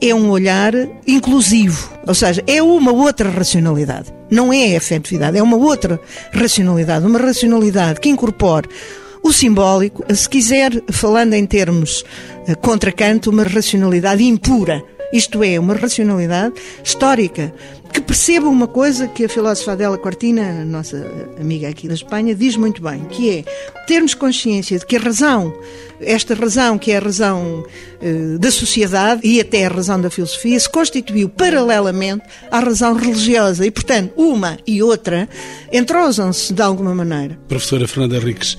é 0.00 0.14
um 0.14 0.30
olhar 0.30 0.72
inclusivo, 1.04 1.92
ou 2.06 2.14
seja, 2.14 2.44
é 2.46 2.62
uma 2.62 2.92
outra 2.92 3.28
racionalidade. 3.28 4.21
Não 4.32 4.52
é 4.52 4.76
afetividade, 4.76 5.36
é 5.36 5.42
uma 5.42 5.58
outra 5.58 6.00
racionalidade, 6.32 7.06
uma 7.06 7.18
racionalidade 7.18 8.00
que 8.00 8.08
incorpore 8.08 8.66
o 9.22 9.32
simbólico, 9.32 10.02
se 10.12 10.28
quiser, 10.28 10.72
falando 10.90 11.34
em 11.34 11.46
termos 11.46 12.02
eh, 12.48 12.54
contra 12.56 12.90
Kant, 12.90 13.28
uma 13.28 13.44
racionalidade 13.44 14.24
impura. 14.24 14.82
Isto 15.12 15.44
é, 15.44 15.60
uma 15.60 15.74
racionalidade 15.74 16.54
histórica 16.82 17.52
que 17.92 18.00
perceba 18.00 18.48
uma 18.48 18.66
coisa 18.66 19.06
que 19.06 19.26
a 19.26 19.28
filósofa 19.28 19.72
Adela 19.72 19.98
Cortina, 19.98 20.64
nossa 20.64 21.06
amiga 21.38 21.68
aqui 21.68 21.86
da 21.86 21.92
Espanha, 21.94 22.34
diz 22.34 22.56
muito 22.56 22.80
bem, 22.80 23.04
que 23.10 23.30
é 23.30 23.44
termos 23.86 24.14
consciência 24.14 24.78
de 24.78 24.86
que 24.86 24.96
a 24.96 24.98
razão, 24.98 25.52
esta 26.00 26.34
razão 26.34 26.78
que 26.78 26.90
é 26.90 26.96
a 26.96 27.00
razão 27.00 27.66
eh, 28.00 28.38
da 28.38 28.50
sociedade 28.50 29.20
e 29.22 29.38
até 29.38 29.66
a 29.66 29.68
razão 29.68 30.00
da 30.00 30.08
filosofia, 30.08 30.58
se 30.58 30.70
constituiu 30.70 31.28
paralelamente 31.28 32.24
à 32.50 32.60
razão 32.60 32.94
religiosa 32.94 33.66
e, 33.66 33.70
portanto, 33.70 34.14
uma 34.16 34.56
e 34.66 34.82
outra 34.82 35.28
entrosam-se 35.70 36.54
de 36.54 36.62
alguma 36.62 36.94
maneira. 36.94 37.38
Professora 37.46 37.86
Fernanda 37.86 38.16
Henriques, 38.16 38.56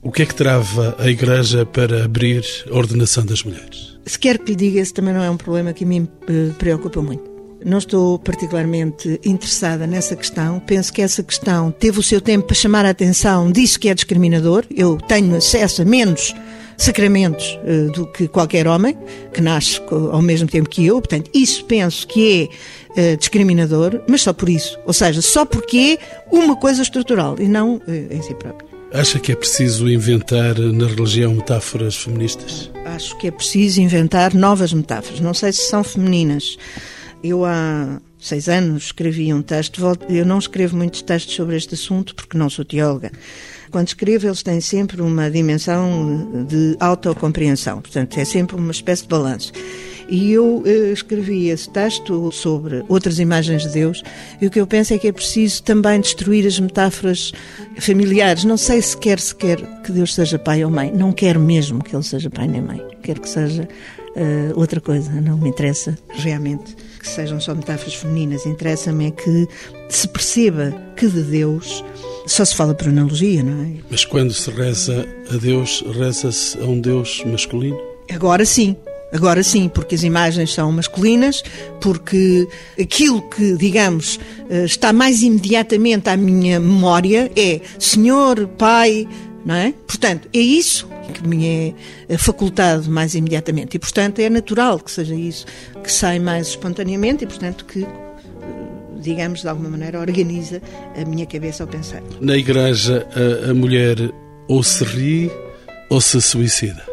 o 0.00 0.12
que 0.12 0.22
é 0.22 0.26
que 0.26 0.34
trava 0.34 0.94
a 1.00 1.08
Igreja 1.10 1.66
para 1.66 2.04
abrir 2.04 2.44
a 2.70 2.76
ordenação 2.76 3.26
das 3.26 3.42
mulheres? 3.42 3.93
Se 4.06 4.18
quer 4.18 4.38
que 4.38 4.50
lhe 4.50 4.56
diga, 4.56 4.80
esse 4.80 4.92
também 4.92 5.14
não 5.14 5.22
é 5.22 5.30
um 5.30 5.36
problema 5.36 5.72
que 5.72 5.84
me 5.84 6.08
eh, 6.28 6.50
preocupa 6.58 7.00
muito. 7.00 7.34
Não 7.64 7.78
estou 7.78 8.18
particularmente 8.18 9.18
interessada 9.24 9.86
nessa 9.86 10.14
questão. 10.14 10.60
Penso 10.60 10.92
que 10.92 11.00
essa 11.00 11.22
questão 11.22 11.70
teve 11.70 11.98
o 11.98 12.02
seu 12.02 12.20
tempo 12.20 12.46
para 12.46 12.54
chamar 12.54 12.84
a 12.84 12.90
atenção 12.90 13.50
disso 13.50 13.80
que 13.80 13.88
é 13.88 13.94
discriminador. 13.94 14.66
Eu 14.70 14.98
tenho 14.98 15.34
acesso 15.34 15.80
a 15.80 15.84
menos 15.86 16.34
sacramentos 16.76 17.58
uh, 17.62 17.90
do 17.92 18.06
que 18.06 18.28
qualquer 18.28 18.66
homem, 18.66 18.98
que 19.32 19.40
nasce 19.40 19.80
ao 19.90 20.20
mesmo 20.20 20.48
tempo 20.48 20.68
que 20.68 20.84
eu. 20.84 21.00
Portanto, 21.00 21.30
isso 21.32 21.64
penso 21.64 22.06
que 22.06 22.50
é 22.96 23.14
uh, 23.14 23.16
discriminador, 23.16 24.02
mas 24.06 24.20
só 24.20 24.34
por 24.34 24.50
isso. 24.50 24.78
Ou 24.84 24.92
seja, 24.92 25.22
só 25.22 25.46
porque 25.46 25.98
é 25.98 26.34
uma 26.34 26.56
coisa 26.56 26.82
estrutural 26.82 27.36
e 27.38 27.48
não 27.48 27.76
uh, 27.76 27.82
em 28.10 28.20
si 28.20 28.34
próprio. 28.34 28.73
Acha 28.94 29.18
que 29.18 29.32
é 29.32 29.34
preciso 29.34 29.88
inventar 29.88 30.56
na 30.56 30.86
religião 30.86 31.34
metáforas 31.34 31.96
feministas? 31.96 32.70
Acho 32.84 33.18
que 33.18 33.26
é 33.26 33.30
preciso 33.32 33.80
inventar 33.80 34.32
novas 34.32 34.72
metáforas. 34.72 35.18
Não 35.18 35.34
sei 35.34 35.52
se 35.52 35.68
são 35.68 35.82
femininas. 35.82 36.56
Eu 37.20 37.44
há 37.44 38.00
seis 38.20 38.48
anos 38.48 38.84
escrevi 38.84 39.34
um 39.34 39.42
texto, 39.42 39.82
eu 40.08 40.24
não 40.24 40.38
escrevo 40.38 40.76
muitos 40.76 41.02
textos 41.02 41.34
sobre 41.34 41.56
este 41.56 41.74
assunto 41.74 42.14
porque 42.14 42.38
não 42.38 42.48
sou 42.48 42.64
teóloga. 42.64 43.10
Quando 43.68 43.88
escrevo, 43.88 44.28
eles 44.28 44.44
têm 44.44 44.60
sempre 44.60 45.02
uma 45.02 45.28
dimensão 45.28 46.46
de 46.48 46.76
autocompreensão, 46.78 47.80
portanto, 47.80 48.16
é 48.16 48.24
sempre 48.24 48.54
uma 48.54 48.70
espécie 48.70 49.02
de 49.02 49.08
balanço. 49.08 49.52
E 50.08 50.32
eu 50.32 50.62
eh, 50.66 50.92
escrevi 50.92 51.48
esse 51.48 51.70
texto 51.70 52.30
sobre 52.32 52.84
outras 52.88 53.18
imagens 53.18 53.62
de 53.62 53.70
Deus, 53.70 54.02
e 54.40 54.46
o 54.46 54.50
que 54.50 54.60
eu 54.60 54.66
penso 54.66 54.94
é 54.94 54.98
que 54.98 55.08
é 55.08 55.12
preciso 55.12 55.62
também 55.62 56.00
destruir 56.00 56.46
as 56.46 56.58
metáforas 56.58 57.32
familiares. 57.78 58.44
Não 58.44 58.56
sei 58.56 58.82
se 58.82 58.96
quer 58.96 59.18
sequer 59.18 59.60
que 59.82 59.92
Deus 59.92 60.14
seja 60.14 60.38
pai 60.38 60.64
ou 60.64 60.70
mãe, 60.70 60.92
não 60.92 61.12
quero 61.12 61.40
mesmo 61.40 61.82
que 61.82 61.94
ele 61.94 62.02
seja 62.02 62.30
pai 62.30 62.46
nem 62.46 62.60
mãe, 62.60 62.82
quero 63.02 63.20
que 63.20 63.28
seja 63.28 63.68
uh, 64.16 64.58
outra 64.58 64.80
coisa, 64.80 65.10
não 65.20 65.38
me 65.38 65.48
interessa 65.48 65.96
realmente 66.10 66.74
que 67.04 67.10
sejam 67.10 67.38
só 67.38 67.54
metáforas 67.54 67.94
femininas, 67.94 68.46
interessa-me 68.46 69.08
é 69.08 69.10
que 69.10 69.46
se 69.90 70.08
perceba 70.08 70.74
que 70.96 71.06
de 71.06 71.22
Deus 71.22 71.84
só 72.26 72.44
se 72.44 72.56
fala 72.56 72.74
por 72.74 72.88
analogia, 72.88 73.42
não 73.42 73.62
é? 73.62 73.74
Mas 73.90 74.06
quando 74.06 74.32
se 74.32 74.50
reza 74.50 75.06
a 75.30 75.36
Deus, 75.36 75.84
reza-se 75.94 76.58
a 76.58 76.64
um 76.64 76.80
Deus 76.80 77.22
masculino? 77.26 77.78
Agora 78.10 78.46
sim. 78.46 78.74
Agora 79.14 79.44
sim, 79.44 79.68
porque 79.68 79.94
as 79.94 80.02
imagens 80.02 80.52
são 80.52 80.72
masculinas, 80.72 81.44
porque 81.80 82.48
aquilo 82.78 83.22
que, 83.30 83.56
digamos, 83.56 84.18
eh, 84.50 84.64
está 84.64 84.92
mais 84.92 85.22
imediatamente 85.22 86.08
à 86.08 86.16
minha 86.16 86.58
memória 86.58 87.30
é 87.36 87.60
Senhor, 87.78 88.48
Pai, 88.58 89.06
não 89.46 89.54
é? 89.54 89.72
Portanto, 89.86 90.28
é 90.34 90.40
isso 90.40 90.88
que 91.12 91.28
me 91.28 91.74
é 92.08 92.18
facultado 92.18 92.90
mais 92.90 93.14
imediatamente. 93.14 93.76
E, 93.76 93.78
portanto, 93.78 94.18
é 94.18 94.28
natural 94.28 94.80
que 94.80 94.90
seja 94.90 95.14
isso 95.14 95.46
que 95.80 95.92
sai 95.92 96.18
mais 96.18 96.48
espontaneamente 96.48 97.22
e, 97.22 97.26
portanto, 97.28 97.64
que, 97.66 97.86
digamos, 99.00 99.42
de 99.42 99.48
alguma 99.48 99.68
maneira 99.68 100.00
organiza 100.00 100.60
a 101.00 101.04
minha 101.04 101.24
cabeça 101.24 101.62
ao 101.62 101.68
pensar. 101.68 102.02
Na 102.20 102.36
igreja, 102.36 103.06
a, 103.14 103.50
a 103.50 103.54
mulher 103.54 103.96
ou 104.48 104.60
se 104.64 104.82
ri 104.82 105.30
ou 105.88 106.00
se 106.00 106.20
suicida? 106.20 106.84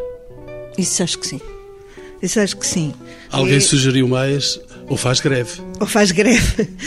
Isso 0.77 1.01
acho 1.01 1.17
que 1.17 1.25
sim. 1.25 1.41
Isso 2.21 2.39
acho 2.39 2.57
que 2.57 2.65
sim. 2.65 2.93
Alguém 3.31 3.57
é... 3.57 3.59
sugeriu 3.59 4.07
mais 4.07 4.59
ou 4.87 4.97
faz 4.97 5.19
greve? 5.19 5.61
Ou 5.79 5.87
faz 5.87 6.11
greve. 6.11 6.69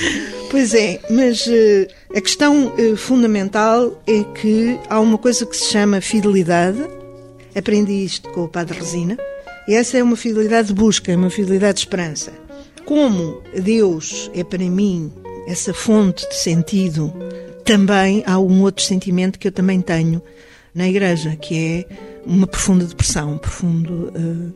Pois 0.50 0.72
é, 0.72 1.00
mas 1.10 1.44
uh, 1.48 2.16
a 2.16 2.20
questão 2.20 2.68
uh, 2.68 2.96
fundamental 2.96 4.00
é 4.06 4.22
que 4.40 4.78
há 4.88 5.00
uma 5.00 5.18
coisa 5.18 5.44
que 5.44 5.56
se 5.56 5.72
chama 5.72 6.00
fidelidade 6.00 6.78
Aprendi 7.54 8.04
isto 8.04 8.28
com 8.30 8.44
o 8.44 8.48
Padre 8.48 8.78
Resina. 8.78 9.16
E 9.68 9.74
essa 9.74 9.96
é 9.96 10.02
uma 10.02 10.16
fidelidade 10.16 10.68
de 10.68 10.74
busca, 10.74 11.12
é 11.12 11.16
uma 11.16 11.30
fidelidade 11.30 11.74
de 11.74 11.80
esperança. 11.80 12.32
Como 12.84 13.40
Deus 13.62 14.30
é 14.34 14.42
para 14.42 14.58
mim 14.58 15.10
essa 15.46 15.72
fonte 15.72 16.28
de 16.28 16.34
sentido, 16.34 17.14
também 17.64 18.24
há 18.26 18.38
um 18.38 18.62
outro 18.62 18.82
sentimento 18.84 19.38
que 19.38 19.46
eu 19.46 19.52
também 19.52 19.80
tenho 19.80 20.20
na 20.74 20.88
Igreja, 20.88 21.36
que 21.36 21.56
é 21.56 21.96
uma 22.26 22.46
profunda 22.46 22.84
depressão, 22.84 23.34
um 23.34 23.38
profundo. 23.38 24.12
Uh, 24.14 24.52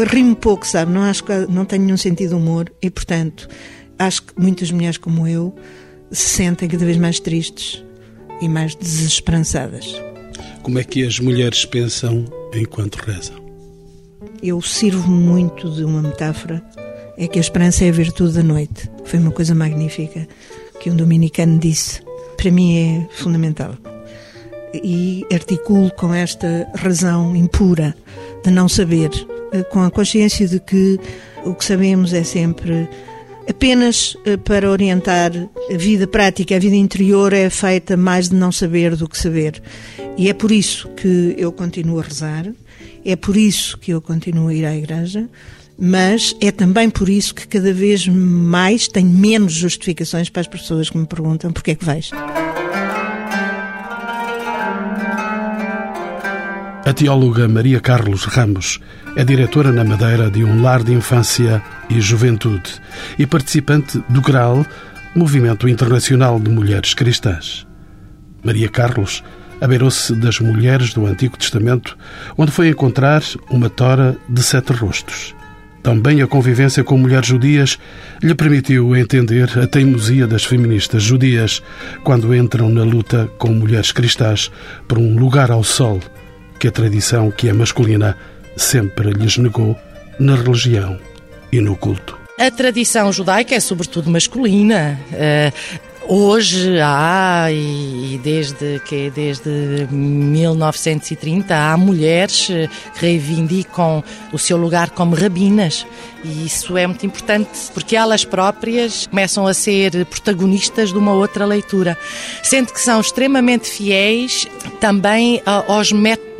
rimo 0.00 0.34
pouco, 0.34 0.66
sabe? 0.66 0.92
Não, 0.92 1.02
acho 1.02 1.24
que, 1.24 1.32
não 1.48 1.64
tenho 1.64 1.84
nenhum 1.84 1.96
sentido 1.96 2.30
de 2.30 2.34
humor 2.34 2.72
e, 2.80 2.90
portanto, 2.90 3.48
acho 3.98 4.22
que 4.22 4.32
muitas 4.40 4.70
mulheres 4.70 4.96
como 4.96 5.26
eu 5.28 5.54
se 6.10 6.28
sentem 6.28 6.68
cada 6.68 6.84
vez 6.84 6.96
mais 6.96 7.20
tristes 7.20 7.84
e 8.40 8.48
mais 8.48 8.74
desesperançadas. 8.74 9.94
Como 10.62 10.78
é 10.78 10.84
que 10.84 11.06
as 11.06 11.18
mulheres 11.18 11.64
pensam 11.64 12.24
enquanto 12.54 12.96
rezam? 12.96 13.36
Eu 14.42 14.60
sirvo 14.60 15.10
muito 15.10 15.70
de 15.70 15.84
uma 15.84 16.02
metáfora, 16.02 16.62
é 17.16 17.26
que 17.28 17.38
a 17.38 17.40
esperança 17.40 17.84
é 17.84 17.88
a 17.88 17.92
virtude 17.92 18.34
da 18.34 18.42
noite. 18.42 18.90
Foi 19.04 19.18
uma 19.18 19.30
coisa 19.30 19.54
magnífica 19.54 20.26
que 20.80 20.90
um 20.90 20.96
dominicano 20.96 21.58
disse. 21.58 22.02
Para 22.36 22.50
mim 22.50 22.76
é 22.76 23.08
fundamental. 23.12 23.76
E 24.74 25.24
articulo 25.32 25.90
com 25.92 26.12
esta 26.12 26.68
razão 26.74 27.36
impura 27.36 27.94
de 28.44 28.50
não 28.50 28.68
saber, 28.68 29.10
com 29.70 29.82
a 29.82 29.90
consciência 29.90 30.46
de 30.46 30.60
que 30.60 30.98
o 31.44 31.54
que 31.54 31.64
sabemos 31.64 32.12
é 32.12 32.24
sempre 32.24 32.88
apenas 33.48 34.16
eh, 34.24 34.36
para 34.36 34.70
orientar 34.70 35.32
a 35.70 35.76
vida 35.76 36.06
prática, 36.06 36.56
a 36.56 36.58
vida 36.58 36.76
interior 36.76 37.32
é 37.32 37.48
feita 37.50 37.96
mais 37.96 38.28
de 38.28 38.36
não 38.36 38.52
saber 38.52 38.96
do 38.96 39.08
que 39.08 39.18
saber. 39.18 39.62
E 40.16 40.28
é 40.28 40.34
por 40.34 40.52
isso 40.52 40.88
que 40.90 41.34
eu 41.36 41.52
continuo 41.52 41.98
a 41.98 42.02
rezar, 42.02 42.46
é 43.04 43.16
por 43.16 43.36
isso 43.36 43.78
que 43.78 43.92
eu 43.92 44.00
continuo 44.00 44.48
a 44.48 44.54
ir 44.54 44.64
à 44.64 44.76
igreja, 44.76 45.28
mas 45.78 46.36
é 46.40 46.50
também 46.50 46.88
por 46.90 47.08
isso 47.08 47.34
que 47.34 47.46
cada 47.48 47.72
vez 47.72 48.06
mais 48.06 48.86
tenho 48.86 49.08
menos 49.08 49.52
justificações 49.52 50.28
para 50.28 50.40
as 50.40 50.46
pessoas 50.46 50.90
que 50.90 50.98
me 50.98 51.06
perguntam 51.06 51.52
porquê 51.52 51.72
é 51.72 51.74
que 51.74 51.84
vais. 51.84 52.10
A 56.84 56.92
teóloga 56.92 57.46
Maria 57.46 57.78
Carlos 57.78 58.24
Ramos 58.24 58.80
é 59.14 59.24
diretora 59.24 59.70
na 59.70 59.84
Madeira 59.84 60.28
de 60.28 60.42
um 60.42 60.60
lar 60.60 60.82
de 60.82 60.92
infância 60.92 61.62
e 61.88 62.00
juventude 62.00 62.72
e 63.16 63.24
participante 63.24 64.02
do 64.08 64.20
GRAL, 64.20 64.66
Movimento 65.14 65.68
Internacional 65.68 66.40
de 66.40 66.50
Mulheres 66.50 66.92
Cristãs. 66.92 67.64
Maria 68.42 68.68
Carlos 68.68 69.22
abeirou-se 69.60 70.12
das 70.16 70.40
mulheres 70.40 70.92
do 70.92 71.06
Antigo 71.06 71.36
Testamento, 71.36 71.96
onde 72.36 72.50
foi 72.50 72.66
encontrar 72.66 73.22
uma 73.48 73.70
tora 73.70 74.16
de 74.28 74.42
sete 74.42 74.72
rostos. 74.72 75.36
Também 75.84 76.20
a 76.20 76.26
convivência 76.26 76.82
com 76.82 76.98
mulheres 76.98 77.28
judias 77.28 77.78
lhe 78.20 78.34
permitiu 78.34 78.96
entender 78.96 79.56
a 79.56 79.68
teimosia 79.68 80.26
das 80.26 80.44
feministas 80.44 81.04
judias 81.04 81.62
quando 82.02 82.34
entram 82.34 82.68
na 82.68 82.82
luta 82.82 83.30
com 83.38 83.54
mulheres 83.54 83.92
cristãs 83.92 84.50
por 84.88 84.98
um 84.98 85.16
lugar 85.16 85.52
ao 85.52 85.62
sol 85.62 86.00
que 86.62 86.68
a 86.68 86.70
tradição 86.70 87.28
que 87.28 87.48
é 87.48 87.52
masculina 87.52 88.16
sempre 88.56 89.10
lhes 89.10 89.36
negou 89.36 89.76
na 90.20 90.36
religião 90.36 90.96
e 91.50 91.60
no 91.60 91.76
culto. 91.76 92.16
A 92.38 92.52
tradição 92.52 93.12
judaica 93.12 93.56
é 93.56 93.58
sobretudo 93.58 94.08
masculina. 94.08 94.96
Uh, 95.10 95.82
Hoje 96.08 96.80
há, 96.80 97.46
e 97.52 98.20
desde 98.24 98.80
que 98.84 99.08
desde 99.10 99.86
1930, 99.90 101.54
há 101.54 101.76
mulheres 101.76 102.48
que 102.48 102.68
reivindicam 102.94 104.02
o 104.32 104.38
seu 104.38 104.56
lugar 104.56 104.90
como 104.90 105.14
rabinas. 105.14 105.86
E 106.24 106.44
isso 106.44 106.76
é 106.76 106.88
muito 106.88 107.06
importante 107.06 107.50
porque 107.72 107.94
elas 107.94 108.24
próprias 108.24 109.06
começam 109.06 109.46
a 109.46 109.54
ser 109.54 110.04
protagonistas 110.06 110.90
de 110.90 110.98
uma 110.98 111.12
outra 111.12 111.46
leitura, 111.46 111.96
sendo 112.42 112.72
que 112.72 112.80
são 112.80 113.00
extremamente 113.00 113.70
fiéis 113.70 114.48
também 114.80 115.40
aos 115.46 115.92
métodos 115.92 116.31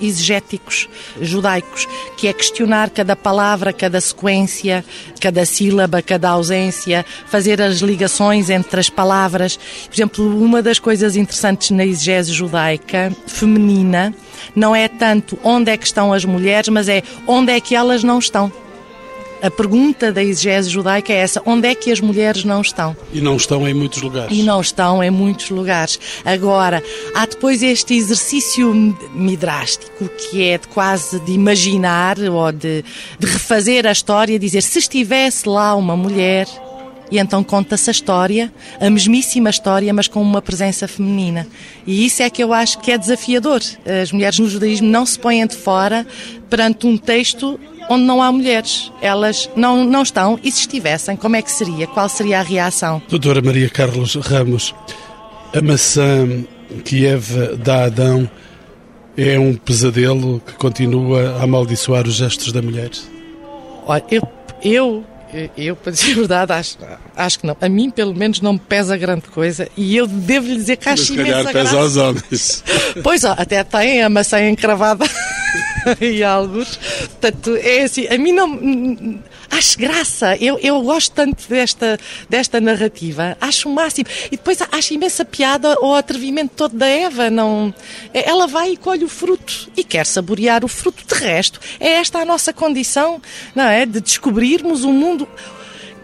exegéticos 0.00 0.88
judaicos, 1.20 1.86
que 2.16 2.28
é 2.28 2.32
questionar 2.32 2.90
cada 2.90 3.16
palavra, 3.16 3.72
cada 3.72 4.00
sequência, 4.00 4.84
cada 5.20 5.44
sílaba, 5.44 6.02
cada 6.02 6.30
ausência, 6.30 7.04
fazer 7.26 7.60
as 7.60 7.78
ligações 7.78 8.50
entre 8.50 8.80
as 8.80 8.88
palavras. 8.88 9.56
Por 9.56 9.94
exemplo, 9.94 10.42
uma 10.42 10.62
das 10.62 10.78
coisas 10.78 11.16
interessantes 11.16 11.70
na 11.70 11.84
exegese 11.84 12.32
judaica 12.32 13.12
feminina 13.26 14.14
não 14.54 14.74
é 14.74 14.88
tanto 14.88 15.38
onde 15.42 15.70
é 15.70 15.76
que 15.76 15.86
estão 15.86 16.12
as 16.12 16.24
mulheres, 16.24 16.68
mas 16.68 16.88
é 16.88 17.02
onde 17.26 17.52
é 17.52 17.60
que 17.60 17.74
elas 17.74 18.02
não 18.02 18.18
estão. 18.18 18.52
A 19.42 19.50
pergunta 19.50 20.12
da 20.12 20.22
exegese 20.22 20.70
judaica 20.70 21.12
é 21.12 21.16
essa: 21.16 21.42
onde 21.44 21.68
é 21.68 21.74
que 21.74 21.90
as 21.90 22.00
mulheres 22.00 22.44
não 22.44 22.60
estão? 22.60 22.96
E 23.12 23.20
não 23.20 23.36
estão 23.36 23.66
em 23.66 23.74
muitos 23.74 24.02
lugares. 24.02 24.36
E 24.36 24.42
não 24.42 24.60
estão 24.60 25.02
em 25.02 25.10
muitos 25.10 25.50
lugares. 25.50 25.98
Agora, 26.24 26.82
há 27.14 27.26
depois 27.26 27.62
este 27.62 27.94
exercício 27.94 28.72
midrástico 29.14 30.08
que 30.08 30.42
é 30.44 30.58
de 30.58 30.68
quase 30.68 31.20
de 31.20 31.32
imaginar 31.32 32.18
ou 32.18 32.52
de, 32.52 32.84
de 33.18 33.26
refazer 33.26 33.86
a 33.86 33.92
história, 33.92 34.38
dizer 34.38 34.62
se 34.62 34.78
estivesse 34.78 35.48
lá 35.48 35.74
uma 35.74 35.96
mulher 35.96 36.46
e 37.10 37.18
então 37.18 37.42
conta-se 37.42 37.90
a 37.90 37.92
história, 37.92 38.52
a 38.80 38.88
mesmíssima 38.88 39.50
história, 39.50 39.92
mas 39.92 40.06
com 40.06 40.22
uma 40.22 40.40
presença 40.40 40.86
feminina. 40.86 41.46
E 41.84 42.06
isso 42.06 42.22
é 42.22 42.30
que 42.30 42.42
eu 42.42 42.52
acho 42.52 42.78
que 42.78 42.92
é 42.92 42.96
desafiador. 42.96 43.60
As 44.00 44.12
mulheres 44.12 44.38
no 44.38 44.48
judaísmo 44.48 44.88
não 44.88 45.04
se 45.04 45.18
põem 45.18 45.44
de 45.44 45.56
fora 45.56 46.06
perante 46.48 46.86
um 46.86 46.96
texto 46.96 47.58
onde 47.90 48.04
não 48.04 48.22
há 48.22 48.30
mulheres. 48.30 48.92
Elas 49.02 49.50
não, 49.56 49.84
não 49.84 50.02
estão, 50.02 50.38
e 50.42 50.50
se 50.50 50.60
estivessem, 50.60 51.16
como 51.16 51.34
é 51.34 51.42
que 51.42 51.50
seria? 51.50 51.88
Qual 51.88 52.08
seria 52.08 52.38
a 52.38 52.42
reação? 52.42 53.02
Doutora 53.08 53.42
Maria 53.42 53.68
Carlos 53.68 54.14
Ramos, 54.14 54.72
a 55.52 55.60
maçã 55.60 56.44
que 56.84 57.04
Eva 57.04 57.56
dá 57.56 57.82
a 57.82 57.84
Adão 57.86 58.30
é 59.16 59.38
um 59.38 59.54
pesadelo 59.54 60.40
que 60.46 60.52
continua 60.54 61.38
a 61.38 61.42
amaldiçoar 61.42 62.06
os 62.06 62.14
gestos 62.14 62.52
da 62.52 62.62
mulher? 62.62 62.90
Olha, 63.84 64.04
eu, 64.08 64.22
eu 64.62 65.04
eu, 65.56 65.76
para 65.76 65.92
dizer 65.92 66.12
a 66.12 66.14
verdade, 66.14 66.52
acho, 66.52 66.78
acho 67.16 67.38
que 67.38 67.46
não. 67.46 67.56
A 67.60 67.68
mim, 67.68 67.90
pelo 67.90 68.14
menos, 68.14 68.40
não 68.40 68.54
me 68.54 68.58
pesa 68.58 68.96
grande 68.96 69.22
coisa. 69.22 69.68
E 69.76 69.96
eu 69.96 70.06
devo 70.06 70.46
lhe 70.46 70.56
dizer 70.56 70.76
que 70.76 70.88
acho 70.88 71.14
imensa 71.14 71.50
pesa 71.52 71.78
aos 71.78 71.96
homens. 71.96 72.64
Pois, 73.02 73.24
ó, 73.24 73.34
até 73.36 73.62
tem 73.62 74.02
a 74.02 74.08
maçã 74.08 74.40
encravada 74.48 75.04
e 76.00 76.22
alguns. 76.24 76.76
Portanto, 76.76 77.56
é 77.56 77.82
assim, 77.82 78.06
a 78.08 78.18
mim 78.18 78.32
não... 78.32 79.20
Acho 79.50 79.78
graça. 79.78 80.36
Eu, 80.36 80.58
eu 80.60 80.80
gosto 80.82 81.12
tanto 81.12 81.48
desta, 81.48 81.98
desta 82.28 82.60
narrativa. 82.60 83.36
Acho 83.40 83.68
o 83.68 83.74
máximo. 83.74 84.06
E 84.26 84.36
depois 84.36 84.58
acho 84.72 84.94
imensa 84.94 85.24
piada 85.24 85.76
o 85.80 85.94
atrevimento 85.94 86.52
todo 86.54 86.76
da 86.76 86.86
Eva. 86.86 87.28
Não... 87.28 87.74
Ela 88.14 88.46
vai 88.46 88.72
e 88.72 88.76
colhe 88.76 89.04
o 89.04 89.08
fruto 89.08 89.70
e 89.76 89.82
quer 89.82 90.06
saborear 90.06 90.64
o 90.64 90.68
fruto. 90.68 91.04
De 91.06 91.14
resto, 91.14 91.60
é 91.80 91.94
esta 91.94 92.20
a 92.20 92.24
nossa 92.24 92.52
condição, 92.52 93.20
não 93.54 93.64
é? 93.64 93.84
De 93.84 94.00
descobrirmos 94.00 94.84
um 94.84 94.92
mundo 94.92 95.28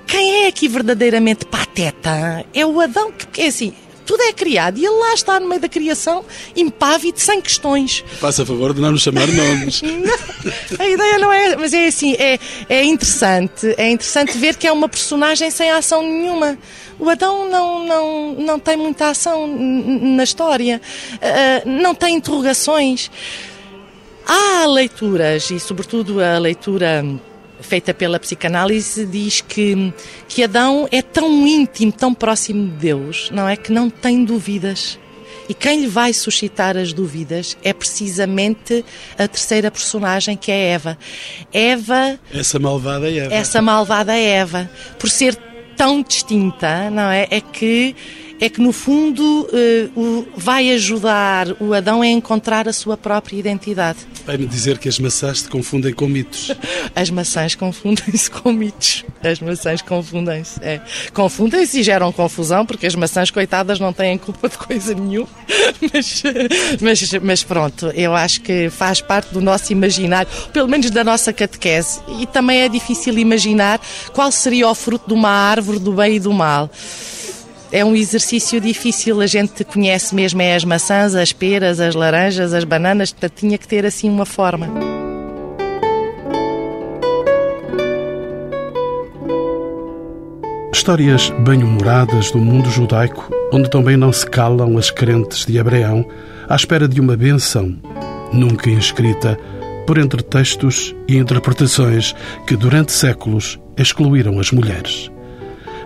quem 0.06 0.44
é 0.44 0.46
aqui 0.46 0.68
verdadeiramente 0.68 1.44
pateta? 1.44 2.44
É 2.54 2.64
o 2.64 2.80
Adão 2.80 3.10
que, 3.10 3.42
é 3.42 3.48
assim, 3.48 3.74
tudo 4.06 4.22
é 4.22 4.32
criado 4.32 4.78
e 4.78 4.86
ele 4.86 4.96
lá 4.96 5.12
está 5.12 5.40
no 5.40 5.48
meio 5.48 5.60
da 5.60 5.68
criação, 5.68 6.24
impávido, 6.54 7.18
sem 7.18 7.40
questões. 7.40 8.04
Faça 8.20 8.46
favor 8.46 8.72
de 8.72 8.80
não 8.80 8.92
nos 8.92 9.02
chamar 9.02 9.26
nomes. 9.26 9.82
não, 9.82 10.78
a 10.78 10.88
ideia 10.88 11.18
não 11.18 11.32
é, 11.32 11.56
mas 11.56 11.72
é 11.72 11.88
assim, 11.88 12.14
é, 12.14 12.38
é 12.68 12.84
interessante, 12.84 13.74
é 13.76 13.90
interessante 13.90 14.38
ver 14.38 14.56
que 14.56 14.66
é 14.66 14.72
uma 14.72 14.88
personagem 14.88 15.50
sem 15.50 15.70
ação 15.70 16.02
nenhuma. 16.02 16.56
O 16.98 17.10
Adão 17.10 17.50
não, 17.50 17.84
não, 17.84 18.34
não 18.34 18.58
tem 18.58 18.76
muita 18.76 19.08
ação 19.08 19.46
na 19.46 20.24
história, 20.24 20.80
uh, 21.14 21.68
não 21.68 21.94
tem 21.94 22.14
interrogações. 22.14 23.10
Há 24.26 24.66
leituras, 24.66 25.50
e 25.50 25.60
sobretudo 25.60 26.20
a 26.20 26.38
leitura 26.38 27.04
feita 27.60 27.94
pela 27.94 28.18
psicanálise 28.18 29.06
diz 29.06 29.40
que, 29.40 29.92
que 30.28 30.42
Adão 30.42 30.88
é 30.90 31.02
tão 31.02 31.46
íntimo, 31.46 31.92
tão 31.92 32.12
próximo 32.12 32.66
de 32.66 32.76
Deus, 32.76 33.30
não 33.32 33.48
é? 33.48 33.56
Que 33.56 33.72
não 33.72 33.88
tem 33.90 34.24
dúvidas. 34.24 34.98
E 35.48 35.54
quem 35.54 35.80
lhe 35.80 35.86
vai 35.86 36.12
suscitar 36.12 36.76
as 36.76 36.92
dúvidas 36.92 37.56
é 37.62 37.72
precisamente 37.72 38.84
a 39.16 39.28
terceira 39.28 39.70
personagem, 39.70 40.36
que 40.36 40.50
é 40.50 40.70
Eva. 40.70 40.98
Eva. 41.52 42.18
Essa 42.32 42.58
malvada 42.58 43.10
Eva. 43.10 43.34
Essa 43.34 43.62
malvada 43.62 44.14
Eva. 44.14 44.68
Por 44.98 45.08
ser 45.08 45.36
tão 45.76 46.02
distinta, 46.02 46.90
não 46.90 47.10
é? 47.10 47.28
É 47.30 47.40
que 47.40 47.94
é 48.40 48.48
que 48.48 48.60
no 48.60 48.72
fundo 48.72 49.48
uh, 49.96 50.26
vai 50.36 50.70
ajudar 50.72 51.48
o 51.60 51.72
Adão 51.72 52.02
a 52.02 52.06
encontrar 52.06 52.68
a 52.68 52.72
sua 52.72 52.96
própria 52.96 53.36
identidade. 53.36 53.98
Vai-me 54.26 54.46
dizer 54.46 54.78
que 54.78 54.88
as 54.88 54.98
maçãs 54.98 55.40
se 55.40 55.48
confundem 55.48 55.92
com 55.92 56.06
mitos. 56.06 56.52
As 56.94 57.10
maçãs 57.10 57.54
confundem-se 57.54 58.30
com 58.30 58.52
mitos. 58.52 59.04
As 59.22 59.38
maçãs 59.40 59.82
confundem-se. 59.82 60.58
É. 60.62 60.80
Confundem-se 61.12 61.80
e 61.80 61.82
geram 61.82 62.10
confusão, 62.10 62.64
porque 62.64 62.86
as 62.86 62.94
maçãs, 62.94 63.30
coitadas, 63.30 63.78
não 63.78 63.92
têm 63.92 64.16
culpa 64.16 64.48
de 64.48 64.56
coisa 64.56 64.94
nenhuma. 64.94 65.28
Mas, 65.92 66.22
mas, 66.80 67.12
mas 67.22 67.44
pronto, 67.44 67.86
eu 67.88 68.14
acho 68.14 68.40
que 68.40 68.70
faz 68.70 69.00
parte 69.00 69.32
do 69.32 69.40
nosso 69.40 69.72
imaginário, 69.72 70.30
pelo 70.52 70.68
menos 70.68 70.90
da 70.90 71.04
nossa 71.04 71.32
catequese. 71.32 72.00
E 72.20 72.26
também 72.26 72.62
é 72.62 72.68
difícil 72.68 73.16
imaginar 73.18 73.80
qual 74.12 74.30
seria 74.32 74.68
o 74.68 74.74
fruto 74.74 75.08
de 75.08 75.14
uma 75.14 75.28
árvore 75.28 75.78
do 75.78 75.92
bem 75.92 76.16
e 76.16 76.20
do 76.20 76.32
mal 76.32 76.70
é 77.72 77.84
um 77.84 77.94
exercício 77.94 78.60
difícil. 78.60 79.20
A 79.20 79.26
gente 79.26 79.64
conhece 79.64 80.14
mesmo 80.14 80.40
é 80.42 80.54
as 80.54 80.64
maçãs, 80.64 81.14
as 81.14 81.32
peras, 81.32 81.80
as 81.80 81.94
laranjas, 81.94 82.52
as 82.52 82.64
bananas, 82.64 83.12
portanto 83.12 83.40
tinha 83.40 83.58
que 83.58 83.66
ter 83.66 83.84
assim 83.84 84.08
uma 84.08 84.26
forma. 84.26 84.68
Histórias 90.72 91.30
bem-humoradas 91.40 92.30
do 92.30 92.38
mundo 92.38 92.70
judaico, 92.70 93.28
onde 93.52 93.68
também 93.68 93.96
não 93.96 94.12
se 94.12 94.24
calam 94.24 94.78
as 94.78 94.90
crentes 94.90 95.44
de 95.44 95.58
Abraão, 95.58 96.06
à 96.48 96.54
espera 96.54 96.86
de 96.86 97.00
uma 97.00 97.16
benção, 97.16 97.76
nunca 98.32 98.70
inscrita, 98.70 99.36
por 99.84 99.98
entre 99.98 100.22
textos 100.22 100.94
e 101.08 101.16
interpretações 101.16 102.14
que 102.46 102.56
durante 102.56 102.92
séculos 102.92 103.58
excluíram 103.76 104.38
as 104.38 104.52
mulheres. 104.52 105.10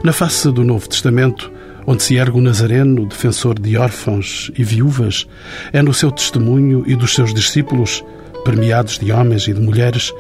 Na 0.03 0.13
face 0.13 0.51
do 0.51 0.65
Novo 0.65 0.89
Testamento, 0.89 1.51
onde 1.91 2.05
se 2.05 2.15
ergue 2.15 2.39
o 2.39 2.41
Nazareno, 2.41 3.05
defensor 3.05 3.59
de 3.59 3.77
órfãos 3.77 4.49
e 4.57 4.63
viúvas, 4.63 5.27
é 5.73 5.83
no 5.83 5.93
seu 5.93 6.13
testemunho 6.13 6.85
e 6.87 6.95
dos 6.95 7.17
seus 7.17 7.35
discípulos, 7.35 8.05
permeados 8.45 8.97
de 8.97 9.11
homens 9.11 9.49
e 9.49 9.53
de 9.53 9.61
mulheres, 9.61 10.13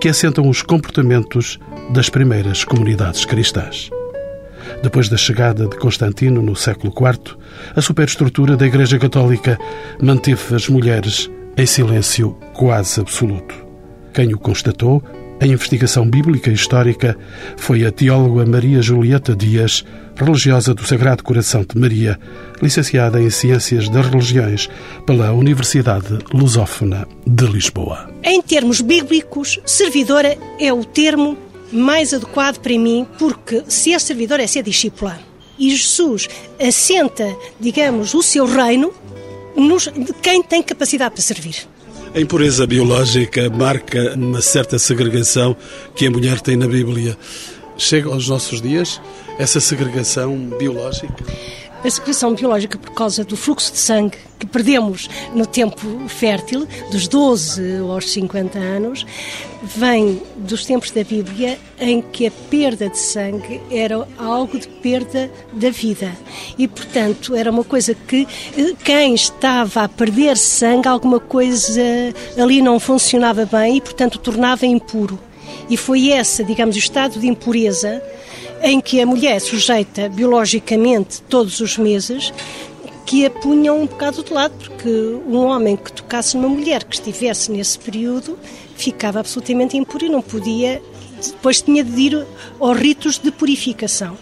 que 0.00 0.08
assentam 0.08 0.48
os 0.48 0.62
comportamentos 0.62 1.58
das 1.92 2.08
primeiras 2.08 2.64
comunidades 2.64 3.26
cristãs. 3.26 3.90
Depois 4.82 5.10
da 5.10 5.18
chegada 5.18 5.66
de 5.66 5.76
Constantino 5.76 6.40
no 6.40 6.56
século 6.56 6.90
IV, 6.90 7.36
a 7.76 7.82
superestrutura 7.82 8.56
da 8.56 8.66
Igreja 8.66 8.98
Católica 8.98 9.58
manteve 10.00 10.54
as 10.54 10.70
mulheres 10.70 11.30
em 11.54 11.66
silêncio 11.66 12.34
quase 12.54 12.98
absoluto. 12.98 13.54
Quem 14.14 14.32
o 14.32 14.38
constatou 14.38 15.02
a 15.40 15.46
investigação 15.46 16.06
bíblica 16.06 16.50
e 16.50 16.54
histórica 16.54 17.16
foi 17.56 17.86
a 17.86 17.90
teóloga 17.90 18.44
Maria 18.44 18.82
Julieta 18.82 19.34
Dias, 19.34 19.82
religiosa 20.14 20.74
do 20.74 20.86
Sagrado 20.86 21.24
Coração 21.24 21.64
de 21.66 21.80
Maria, 21.80 22.20
licenciada 22.60 23.20
em 23.20 23.30
Ciências 23.30 23.88
das 23.88 24.06
Religiões 24.06 24.68
pela 25.06 25.32
Universidade 25.32 26.18
Lusófona 26.32 27.08
de 27.26 27.46
Lisboa. 27.46 28.10
Em 28.22 28.42
termos 28.42 28.82
bíblicos, 28.82 29.58
servidora 29.64 30.36
é 30.60 30.70
o 30.72 30.84
termo 30.84 31.38
mais 31.72 32.12
adequado 32.12 32.58
para 32.58 32.78
mim, 32.78 33.06
porque 33.18 33.64
ser 33.66 33.98
servidor 33.98 34.40
é 34.40 34.46
ser 34.46 34.62
discípula. 34.62 35.18
E 35.58 35.70
Jesus 35.70 36.28
assenta, 36.60 37.34
digamos, 37.58 38.12
o 38.12 38.22
seu 38.22 38.44
reino 38.44 38.92
nos, 39.56 39.84
de 39.84 40.12
quem 40.20 40.42
tem 40.42 40.62
capacidade 40.62 41.14
para 41.14 41.22
servir. 41.22 41.69
A 42.12 42.20
impureza 42.20 42.66
biológica 42.66 43.48
marca 43.48 44.14
uma 44.16 44.40
certa 44.40 44.80
segregação 44.80 45.56
que 45.94 46.08
a 46.08 46.10
mulher 46.10 46.40
tem 46.40 46.56
na 46.56 46.66
Bíblia. 46.66 47.16
Chega 47.76 48.08
aos 48.08 48.28
nossos 48.28 48.60
dias 48.60 49.00
essa 49.38 49.60
segregação 49.60 50.36
biológica? 50.58 51.24
A 51.84 51.90
secreção 51.90 52.34
biológica 52.34 52.78
por 52.78 52.92
causa 52.92 53.24
do 53.24 53.36
fluxo 53.36 53.72
de 53.72 53.78
sangue 53.78 54.18
que 54.38 54.46
perdemos 54.46 55.08
no 55.34 55.44
tempo 55.44 55.86
fértil, 56.08 56.66
dos 56.90 57.06
12 57.06 57.78
aos 57.78 58.10
50 58.10 58.58
anos, 58.58 59.06
vem 59.62 60.20
dos 60.36 60.64
tempos 60.64 60.90
da 60.90 61.04
Bíblia 61.04 61.58
em 61.78 62.00
que 62.00 62.26
a 62.26 62.30
perda 62.50 62.88
de 62.88 62.98
sangue 62.98 63.60
era 63.70 64.08
algo 64.18 64.58
de 64.58 64.66
perda 64.66 65.30
da 65.52 65.70
vida. 65.70 66.16
E, 66.56 66.66
portanto, 66.66 67.34
era 67.34 67.50
uma 67.50 67.64
coisa 67.64 67.94
que 67.94 68.26
eh, 68.56 68.74
quem 68.82 69.14
estava 69.14 69.82
a 69.82 69.88
perder 69.88 70.36
sangue, 70.38 70.88
alguma 70.88 71.20
coisa 71.20 71.82
ali 72.40 72.62
não 72.62 72.80
funcionava 72.80 73.44
bem 73.44 73.76
e, 73.76 73.80
portanto, 73.80 74.18
tornava 74.18 74.64
impuro. 74.64 75.18
E 75.68 75.76
foi 75.76 76.08
esse, 76.08 76.42
digamos, 76.42 76.74
o 76.76 76.78
estado 76.78 77.20
de 77.20 77.28
impureza 77.28 78.02
em 78.62 78.80
que 78.80 79.00
a 79.00 79.06
mulher 79.06 79.40
sujeita 79.40 80.08
biologicamente 80.08 81.22
todos 81.22 81.60
os 81.60 81.78
meses 81.78 82.32
que 83.06 83.26
a 83.26 83.30
punham 83.30 83.80
um 83.80 83.86
bocado 83.86 84.22
de 84.22 84.32
lado, 84.32 84.54
porque 84.56 84.88
um 85.26 85.38
homem 85.38 85.76
que 85.76 85.92
tocasse 85.92 86.36
numa 86.36 86.48
mulher 86.48 86.84
que 86.84 86.94
estivesse 86.94 87.50
nesse 87.50 87.78
período 87.78 88.38
ficava 88.76 89.18
absolutamente 89.18 89.76
impuro 89.76 90.06
e 90.06 90.08
não 90.08 90.22
podia, 90.22 90.80
depois 91.26 91.60
tinha 91.60 91.82
de 91.82 92.00
ir 92.00 92.26
aos 92.60 92.78
ritos 92.78 93.18
de 93.18 93.30
purificação. 93.32 94.16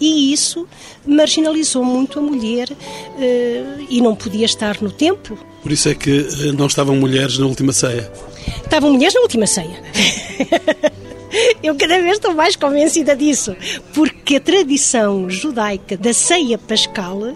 E 0.00 0.32
isso 0.32 0.66
marginalizou 1.06 1.84
muito 1.84 2.18
a 2.18 2.22
mulher 2.22 2.68
eh, 3.18 3.62
e 3.88 4.00
não 4.00 4.16
podia 4.16 4.44
estar 4.44 4.82
no 4.82 4.90
templo. 4.90 5.38
Por 5.62 5.70
isso 5.70 5.88
é 5.88 5.94
que 5.94 6.10
eh, 6.10 6.52
não 6.52 6.66
estavam 6.66 6.96
mulheres 6.96 7.38
na 7.38 7.46
última 7.46 7.72
ceia? 7.72 8.10
Estavam 8.64 8.92
mulheres 8.92 9.14
na 9.14 9.20
última 9.20 9.46
ceia. 9.46 9.80
Eu 11.62 11.74
cada 11.76 12.00
vez 12.00 12.14
estou 12.14 12.34
mais 12.34 12.56
convencida 12.56 13.16
disso, 13.16 13.56
porque 13.92 14.36
a 14.36 14.40
tradição 14.40 15.28
judaica 15.28 15.96
da 15.96 16.12
ceia 16.12 16.58
pascal 16.58 17.34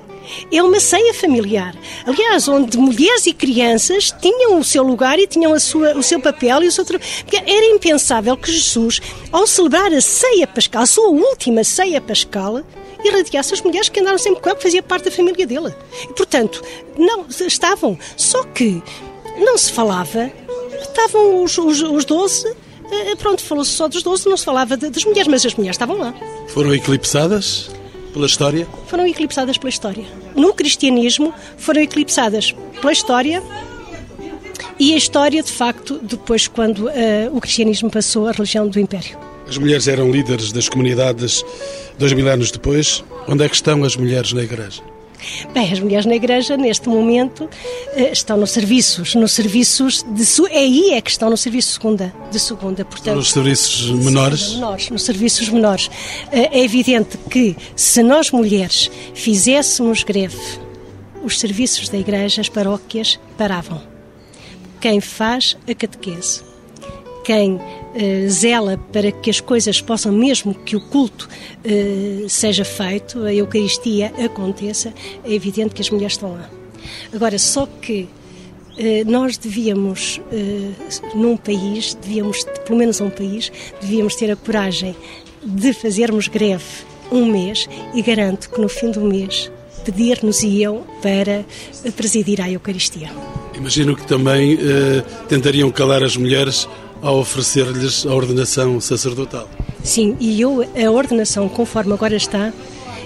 é 0.53 0.63
uma 0.63 0.81
ceia 0.81 1.15
familiar. 1.15 1.75
Aliás, 2.07 2.49
onde 2.49 2.77
mulheres 2.77 3.27
e 3.27 3.33
crianças 3.33 4.15
tinham 4.21 4.59
o 4.59 4.65
seu 4.65 4.83
lugar 4.83 5.19
e 5.19 5.27
tinham 5.27 5.53
a 5.53 5.61
sua, 5.61 5.97
o 5.97 6.03
seu 6.03 6.21
papel 6.21 6.63
e 6.63 6.69
o 6.69 6.73
seu 6.73 6.85
era 7.33 7.67
impensável 7.67 8.37
que 8.37 8.53
Jesus, 8.53 9.01
ao 9.33 9.47
celebrar 9.47 9.93
a 9.93 10.01
ceia 10.01 10.47
pascal, 10.47 10.83
a 10.83 10.87
sua 10.87 11.09
última 11.09 11.65
ceia 11.65 12.01
pascal, 12.01 12.63
irradiasse 13.05 13.55
as 13.55 13.61
mulheres 13.61 13.89
que 13.89 14.01
andaram 14.01 14.19
sempre 14.19 14.41
com 14.41 14.49
ele, 14.49 14.57
que 14.57 14.63
fazia 14.63 14.83
parte 14.83 15.05
da 15.07 15.11
família 15.11 15.47
dele. 15.47 15.75
E, 16.03 16.13
portanto, 16.15 16.63
não, 16.97 17.27
estavam. 17.29 17.99
Só 18.17 18.43
que 18.45 18.83
não 19.39 19.57
se 19.57 19.73
falava, 19.73 20.31
estavam 20.81 21.43
os, 21.43 21.57
os, 21.59 21.81
os 21.81 22.05
12 22.05 22.49
eh, 22.49 22.55
pronto, 23.19 23.43
falou-se 23.43 23.71
só 23.71 23.89
dos 23.89 24.03
12, 24.03 24.29
não 24.29 24.37
se 24.37 24.45
falava 24.45 24.77
de, 24.77 24.91
das 24.91 25.05
mulheres, 25.05 25.29
mas 25.29 25.45
as 25.45 25.55
mulheres 25.55 25.75
estavam 25.75 25.99
lá. 25.99 26.15
Foram 26.49 26.75
eclipsadas 26.75 27.71
pela 28.13 28.27
história? 28.27 28.67
Foram 28.87 29.07
eclipsadas 29.07 29.59
pela 29.59 29.69
história. 29.69 30.05
No 30.35 30.55
cristianismo, 30.55 31.33
foram 31.57 31.83
eclipsadas 31.83 32.55
pela 32.81 32.93
história 32.93 33.43
e 34.79 34.95
a 34.95 34.97
história, 34.97 35.43
de 35.43 35.51
facto, 35.51 35.99
depois 36.03 36.47
quando 36.47 36.87
uh, 36.87 36.91
o 37.33 37.41
cristianismo 37.41 37.91
passou 37.91 38.29
a 38.29 38.33
religião 38.33 38.69
do 38.69 38.79
Império. 38.79 39.19
As 39.49 39.59
mulheres 39.59 39.89
eram 39.89 40.11
líderes 40.11 40.53
das 40.53 40.69
comunidades 40.69 41.43
dois 41.99 42.13
mil 42.13 42.29
anos 42.29 42.51
depois. 42.51 43.03
Onde 43.27 43.45
é 43.45 43.49
que 43.49 43.55
estão 43.55 43.83
as 43.83 43.97
mulheres 43.97 44.33
na 44.33 44.43
Igreja? 44.43 44.83
Bem, 45.53 45.73
as 45.73 45.81
mulheres 45.81 46.07
na 46.07 46.15
igreja, 46.15 46.57
neste 46.57 46.89
momento, 46.89 47.49
eh, 47.95 48.13
estão 48.13 48.37
nos 48.37 48.51
serviços, 48.51 49.15
nos 49.15 49.33
serviços 49.33 50.05
de 50.05 50.25
é 50.51 50.59
aí 50.59 50.91
é 50.93 51.01
que 51.01 51.11
estão 51.11 51.29
no 51.29 51.37
serviço 51.37 51.73
segunda, 51.73 52.15
de 52.31 52.39
segunda, 52.39 52.85
portanto. 52.85 53.17
Nos 53.17 53.33
serviços 53.33 53.91
menores? 53.91 54.53
menores? 54.55 54.91
Nos 54.91 55.03
serviços 55.03 55.49
menores. 55.49 55.91
Eh, 56.31 56.59
é 56.59 56.65
evidente 56.65 57.19
que 57.31 57.57
se 57.75 58.03
nós 58.03 58.31
mulheres 58.31 58.91
fizéssemos 59.15 60.03
greve, 60.03 60.39
os 61.25 61.39
serviços 61.39 61.89
da 61.89 61.99
igreja, 61.99 62.41
as 62.41 62.49
paróquias, 62.49 63.19
paravam. 63.37 63.83
Quem 64.81 65.01
faz 65.01 65.57
a 65.69 65.75
catequese, 65.75 66.43
quem 67.25 67.61
eh, 67.99 68.29
zela 68.29 68.79
para 68.93 69.11
que 69.11 69.29
as 69.29 69.41
coisas 69.41 69.81
possam, 69.81 70.13
mesmo 70.13 70.55
que 70.55 70.77
o 70.77 70.81
culto 70.81 71.29
eh, 71.65 72.27
seja 72.29 72.65
feito, 72.65 73.25
a 73.25 73.35
Eucaristia 73.35 74.13
aconteça, 74.25 74.95
é 75.25 75.33
evidente 75.33 75.75
que 75.75 75.83
as 75.83 75.91
mulheres 75.91 76.13
estão 76.13 76.33
lá. 76.33 76.49
Agora, 77.13 77.37
só 77.39 77.67
que 77.67 78.09
eh, 78.79 79.03
nós 79.05 79.37
devíamos, 79.37 80.21
num 81.13 81.37
país, 81.37 81.95
devíamos, 82.01 82.45
pelo 82.65 82.79
menos 82.79 83.01
um 83.01 83.11
país, 83.11 83.51
devíamos 83.81 84.15
ter 84.15 84.31
a 84.31 84.37
coragem 84.37 84.95
de 85.45 85.73
fazermos 85.73 86.29
greve 86.29 86.65
um 87.11 87.27
mês 87.27 87.69
e 87.95 88.03
garanto 88.03 88.49
que 88.49 88.61
no 88.61 88.69
fim 88.69 88.93
do 88.93 89.01
mês 89.01 89.51
pedir-nos-iam 89.85 90.85
para 91.03 91.45
presidir 91.97 92.41
a 92.41 92.51
Eucaristia. 92.51 93.11
Imagino 93.55 93.97
que 93.97 94.07
também 94.07 94.59
eh, 94.61 95.03
tentariam 95.29 95.71
calar 95.71 96.05
as 96.05 96.17
mulheres 96.17 96.69
ao 97.03 97.19
oferecer-lhes 97.19 98.07
a 98.07 98.15
ordenação 98.15 98.81
sacerdotal. 98.81 99.49
Sim, 99.83 100.17
e 100.19 100.41
eu, 100.41 100.63
a 100.63 100.91
ordenação 100.91 101.49
conforme 101.49 101.93
agora 101.93 102.17
está, 102.17 102.53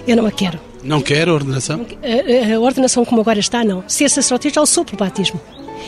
eu 0.07 0.17
não 0.17 0.27
a 0.27 0.31
quero. 0.31 0.59
Não 0.83 1.01
quer 1.01 1.29
a 1.29 1.35
ordenação? 1.35 1.87
A, 2.03 2.53
a, 2.53 2.57
a 2.57 2.61
ordenação 2.61 3.05
como 3.05 3.21
agora 3.21 3.39
está, 3.39 3.63
não. 3.63 3.85
Ser 3.87 4.11
sacerdote 4.11 4.51
já 4.51 4.67
sou 4.67 4.85
pelo 4.85 4.99
batismo. 4.99 5.41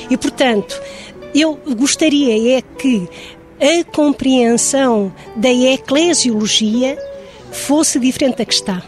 E, 0.08 0.16
portanto, 0.16 0.80
eu 1.34 1.58
gostaria 1.76 2.58
é 2.58 2.62
que 2.62 3.08
a 3.60 3.84
compreensão 3.84 5.12
da 5.34 5.50
eclesiologia 5.50 6.98
fosse 7.50 7.98
diferente 7.98 8.38
da 8.38 8.44
que 8.44 8.54
está. 8.54 8.82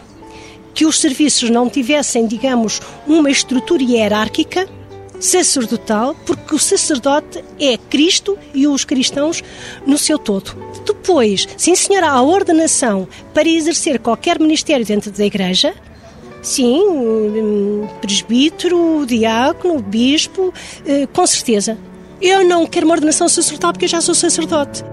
Que 0.73 0.85
os 0.85 0.99
serviços 0.99 1.49
não 1.49 1.69
tivessem, 1.69 2.27
digamos, 2.27 2.81
uma 3.07 3.29
estrutura 3.29 3.83
hierárquica, 3.83 4.69
sacerdotal, 5.19 6.15
porque 6.25 6.55
o 6.55 6.59
sacerdote 6.59 7.43
é 7.59 7.77
Cristo 7.77 8.37
e 8.53 8.67
os 8.67 8.85
cristãos 8.85 9.43
no 9.85 9.97
seu 9.97 10.17
todo. 10.17 10.55
Depois, 10.85 11.47
sim 11.57 11.75
senhora, 11.75 12.09
a 12.09 12.21
ordenação 12.21 13.07
para 13.33 13.47
exercer 13.47 13.99
qualquer 13.99 14.39
ministério 14.39 14.85
dentro 14.85 15.11
da 15.11 15.25
igreja, 15.25 15.73
sim, 16.41 16.81
hum, 16.81 17.87
presbítero, 18.01 19.05
diácono, 19.05 19.81
bispo, 19.81 20.53
eh, 20.85 21.07
com 21.11 21.25
certeza. 21.25 21.77
Eu 22.21 22.43
não 22.43 22.65
quero 22.65 22.85
uma 22.85 22.95
ordenação 22.95 23.29
sacerdotal 23.29 23.73
porque 23.73 23.85
eu 23.85 23.89
já 23.89 24.01
sou 24.01 24.15
sacerdote. 24.15 24.83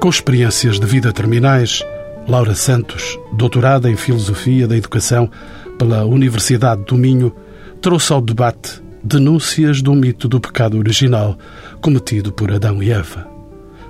Com 0.00 0.08
experiências 0.08 0.80
de 0.80 0.86
vida 0.86 1.12
terminais, 1.12 1.82
Laura 2.28 2.54
Santos, 2.54 3.18
doutorada 3.32 3.90
em 3.90 3.96
Filosofia 3.96 4.68
da 4.68 4.76
Educação 4.76 5.28
pela 5.76 6.04
Universidade 6.04 6.84
do 6.84 6.96
Minho, 6.96 7.34
trouxe 7.80 8.12
ao 8.12 8.20
debate 8.20 8.80
denúncias 9.02 9.82
do 9.82 9.92
mito 9.92 10.28
do 10.28 10.40
pecado 10.40 10.78
original 10.78 11.36
cometido 11.80 12.32
por 12.32 12.52
Adão 12.52 12.80
e 12.80 12.92
Eva. 12.92 13.26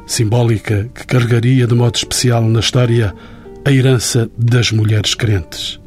Simbólica 0.07 0.89
que 0.95 1.07
carregaria 1.07 1.67
de 1.67 1.75
modo 1.75 1.95
especial 1.95 2.43
na 2.43 2.61
história 2.61 3.15
a 3.65 3.71
herança 3.71 4.31
das 4.37 4.73
mulheres 4.73 5.15
crentes. 5.15 5.79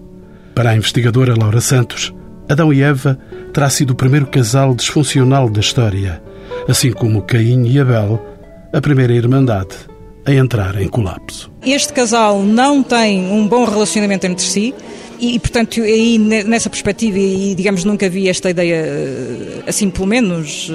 Para 0.53 0.69
a 0.69 0.77
investigadora 0.77 1.36
Laura 1.38 1.60
Santos, 1.60 2.13
Adão 2.47 2.71
e 2.71 2.84
Eva 2.84 3.17
terá 3.51 3.69
sido 3.69 3.91
o 3.91 3.95
primeiro 3.95 4.27
casal 4.27 4.75
disfuncional 4.75 5.49
da 5.49 5.60
história, 5.60 6.21
assim 6.69 6.91
como 6.91 7.23
Caim 7.23 7.65
e 7.67 7.79
Abel, 7.79 8.23
a 8.71 8.79
primeira 8.79 9.13
irmandade 9.13 9.75
a 10.25 10.33
entrar 10.33 10.81
em 10.81 10.88
colapso. 10.88 11.51
Este 11.65 11.93
casal 11.93 12.41
não 12.41 12.81
tem 12.81 13.31
um 13.31 13.47
bom 13.47 13.63
relacionamento 13.65 14.25
entre 14.25 14.43
si. 14.43 14.73
E, 15.17 15.39
portanto, 15.39 15.81
aí 15.81 16.17
nessa 16.17 16.69
perspectiva, 16.69 17.17
e 17.17 17.55
digamos, 17.55 17.85
nunca 17.85 18.09
vi 18.09 18.27
esta 18.27 18.49
ideia 18.49 18.75
eh, 18.75 19.63
assim, 19.65 19.89
pelo 19.89 20.05
menos 20.05 20.69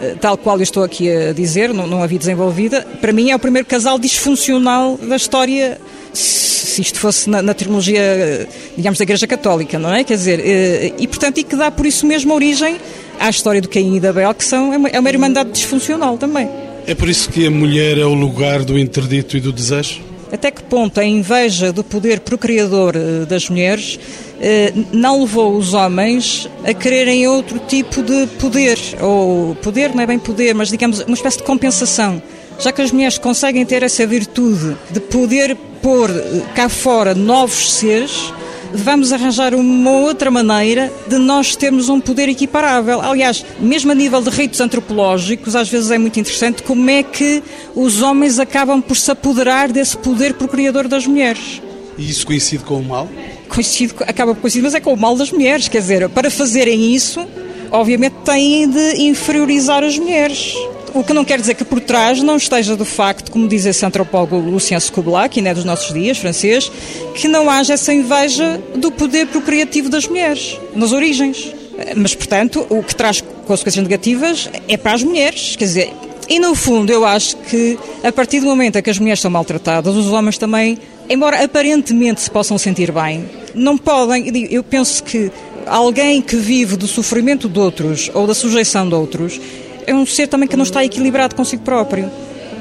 eh, 0.00 0.14
tal 0.20 0.36
qual 0.36 0.56
eu 0.56 0.62
estou 0.62 0.82
aqui 0.82 1.10
a 1.10 1.32
dizer, 1.32 1.72
não, 1.74 1.86
não 1.86 2.02
havia 2.02 2.18
desenvolvida, 2.18 2.86
para 3.00 3.12
mim 3.12 3.30
é 3.30 3.36
o 3.36 3.38
primeiro 3.38 3.66
casal 3.66 3.98
disfuncional 3.98 4.96
da 4.96 5.16
história, 5.16 5.78
se 6.12 6.80
isto 6.80 6.98
fosse 6.98 7.28
na, 7.28 7.42
na 7.42 7.54
terminologia, 7.54 8.48
digamos, 8.76 8.98
da 8.98 9.02
Igreja 9.02 9.26
Católica, 9.26 9.78
não 9.78 9.92
é? 9.92 10.04
Quer 10.04 10.14
dizer, 10.14 10.40
eh, 10.40 10.92
e 10.98 11.06
portanto, 11.06 11.38
e 11.38 11.44
que 11.44 11.54
dá 11.54 11.70
por 11.70 11.84
isso 11.84 12.06
mesmo 12.06 12.32
origem 12.34 12.76
à 13.18 13.28
história 13.28 13.60
do 13.60 13.68
Caim 13.68 13.96
e 13.96 14.00
da 14.00 14.10
Abel, 14.10 14.32
que 14.34 14.44
são, 14.44 14.72
é 14.72 14.76
uma, 14.76 14.88
é 14.88 14.98
uma 14.98 15.08
irmandade 15.08 15.50
disfuncional 15.50 16.16
também. 16.16 16.48
É 16.86 16.94
por 16.94 17.08
isso 17.08 17.28
que 17.30 17.44
a 17.44 17.50
mulher 17.50 17.98
é 17.98 18.04
o 18.04 18.14
lugar 18.14 18.62
do 18.62 18.78
interdito 18.78 19.36
e 19.36 19.40
do 19.40 19.50
desejo? 19.50 20.00
Até 20.30 20.52
que 20.52 20.62
ponto 20.62 21.00
a 21.00 21.04
inveja 21.04 21.72
do 21.72 21.82
poder 21.82 22.20
procriador 22.20 22.94
eh, 22.94 23.24
das 23.26 23.48
mulheres 23.48 23.98
eh, 24.40 24.72
não 24.92 25.20
levou 25.20 25.56
os 25.56 25.74
homens 25.74 26.48
a 26.64 26.72
quererem 26.72 27.26
outro 27.26 27.58
tipo 27.58 28.02
de 28.04 28.28
poder? 28.38 28.78
Ou 29.00 29.56
poder 29.56 29.94
não 29.96 30.02
é 30.02 30.06
bem 30.06 30.18
poder, 30.18 30.54
mas 30.54 30.68
digamos 30.68 31.00
uma 31.00 31.14
espécie 31.14 31.38
de 31.38 31.42
compensação. 31.42 32.22
Já 32.60 32.70
que 32.70 32.82
as 32.82 32.92
mulheres 32.92 33.18
conseguem 33.18 33.66
ter 33.66 33.82
essa 33.82 34.06
virtude 34.06 34.76
de 34.90 35.00
poder 35.00 35.56
pôr 35.82 36.08
eh, 36.08 36.42
cá 36.54 36.68
fora 36.68 37.16
novos 37.16 37.74
seres, 37.74 38.32
vamos 38.72 39.12
arranjar 39.12 39.54
uma 39.54 39.90
outra 39.90 40.30
maneira 40.30 40.92
de 41.06 41.18
nós 41.18 41.56
termos 41.56 41.88
um 41.88 42.00
poder 42.00 42.28
equiparável. 42.28 43.00
Aliás, 43.00 43.44
mesmo 43.60 43.92
a 43.92 43.94
nível 43.94 44.22
de 44.22 44.30
ritos 44.30 44.60
antropológicos, 44.60 45.56
às 45.56 45.68
vezes 45.68 45.90
é 45.90 45.98
muito 45.98 46.18
interessante 46.18 46.62
como 46.62 46.88
é 46.90 47.02
que 47.02 47.42
os 47.74 48.02
homens 48.02 48.38
acabam 48.38 48.80
por 48.80 48.96
se 48.96 49.10
apoderar 49.10 49.70
desse 49.70 49.96
poder 49.96 50.34
procriador 50.34 50.88
das 50.88 51.06
mulheres. 51.06 51.62
E 51.98 52.10
isso 52.10 52.26
coincide 52.26 52.62
com 52.62 52.78
o 52.78 52.84
mal? 52.84 53.08
Coincide, 53.48 53.94
acaba 54.00 54.34
por 54.34 54.42
coincidir, 54.42 54.64
mas 54.64 54.74
é 54.74 54.80
com 54.80 54.92
o 54.92 54.96
mal 54.96 55.16
das 55.16 55.30
mulheres. 55.30 55.68
Quer 55.68 55.80
dizer, 55.80 56.08
para 56.10 56.30
fazerem 56.30 56.94
isso, 56.94 57.26
obviamente 57.70 58.14
têm 58.24 58.68
de 58.68 59.02
inferiorizar 59.02 59.82
as 59.82 59.98
mulheres. 59.98 60.54
O 60.96 61.04
que 61.04 61.12
não 61.12 61.26
quer 61.26 61.38
dizer 61.38 61.54
que 61.54 61.64
por 61.64 61.78
trás 61.78 62.22
não 62.22 62.38
esteja 62.38 62.74
do 62.74 62.86
facto, 62.86 63.30
como 63.30 63.46
diz 63.46 63.66
esse 63.66 63.84
antropólogo 63.84 64.38
Lucien 64.38 64.80
Scoblat, 64.80 65.28
que 65.28 65.46
é 65.46 65.52
dos 65.52 65.62
nossos 65.62 65.92
dias, 65.92 66.16
francês, 66.16 66.72
que 67.14 67.28
não 67.28 67.50
haja 67.50 67.74
essa 67.74 67.92
inveja 67.92 68.58
do 68.74 68.90
poder 68.90 69.26
procriativo 69.26 69.90
das 69.90 70.08
mulheres, 70.08 70.58
nas 70.74 70.92
origens. 70.92 71.52
Mas, 71.94 72.14
portanto, 72.14 72.66
o 72.70 72.82
que 72.82 72.96
traz 72.96 73.22
consequências 73.46 73.84
negativas 73.84 74.48
é 74.66 74.78
para 74.78 74.94
as 74.94 75.02
mulheres. 75.02 75.54
Quer 75.54 75.64
dizer, 75.66 75.92
e 76.30 76.38
no 76.38 76.54
fundo, 76.54 76.90
eu 76.90 77.04
acho 77.04 77.36
que 77.36 77.78
a 78.02 78.10
partir 78.10 78.40
do 78.40 78.46
momento 78.46 78.76
em 78.76 78.82
que 78.82 78.88
as 78.88 78.98
mulheres 78.98 79.20
são 79.20 79.30
maltratadas, 79.30 79.94
os 79.94 80.06
homens 80.06 80.38
também, 80.38 80.78
embora 81.10 81.44
aparentemente 81.44 82.22
se 82.22 82.30
possam 82.30 82.56
sentir 82.56 82.90
bem, 82.90 83.28
não 83.54 83.76
podem. 83.76 84.48
Eu 84.50 84.64
penso 84.64 85.04
que 85.04 85.30
alguém 85.66 86.22
que 86.22 86.36
vive 86.36 86.74
do 86.74 86.86
sofrimento 86.86 87.50
de 87.50 87.58
outros 87.58 88.10
ou 88.14 88.26
da 88.26 88.34
sujeição 88.34 88.88
de 88.88 88.94
outros 88.94 89.38
é 89.86 89.94
um 89.94 90.04
ser 90.04 90.26
também 90.26 90.48
que 90.48 90.56
não 90.56 90.64
está 90.64 90.84
equilibrado 90.84 91.34
consigo 91.34 91.62
próprio. 91.62 92.10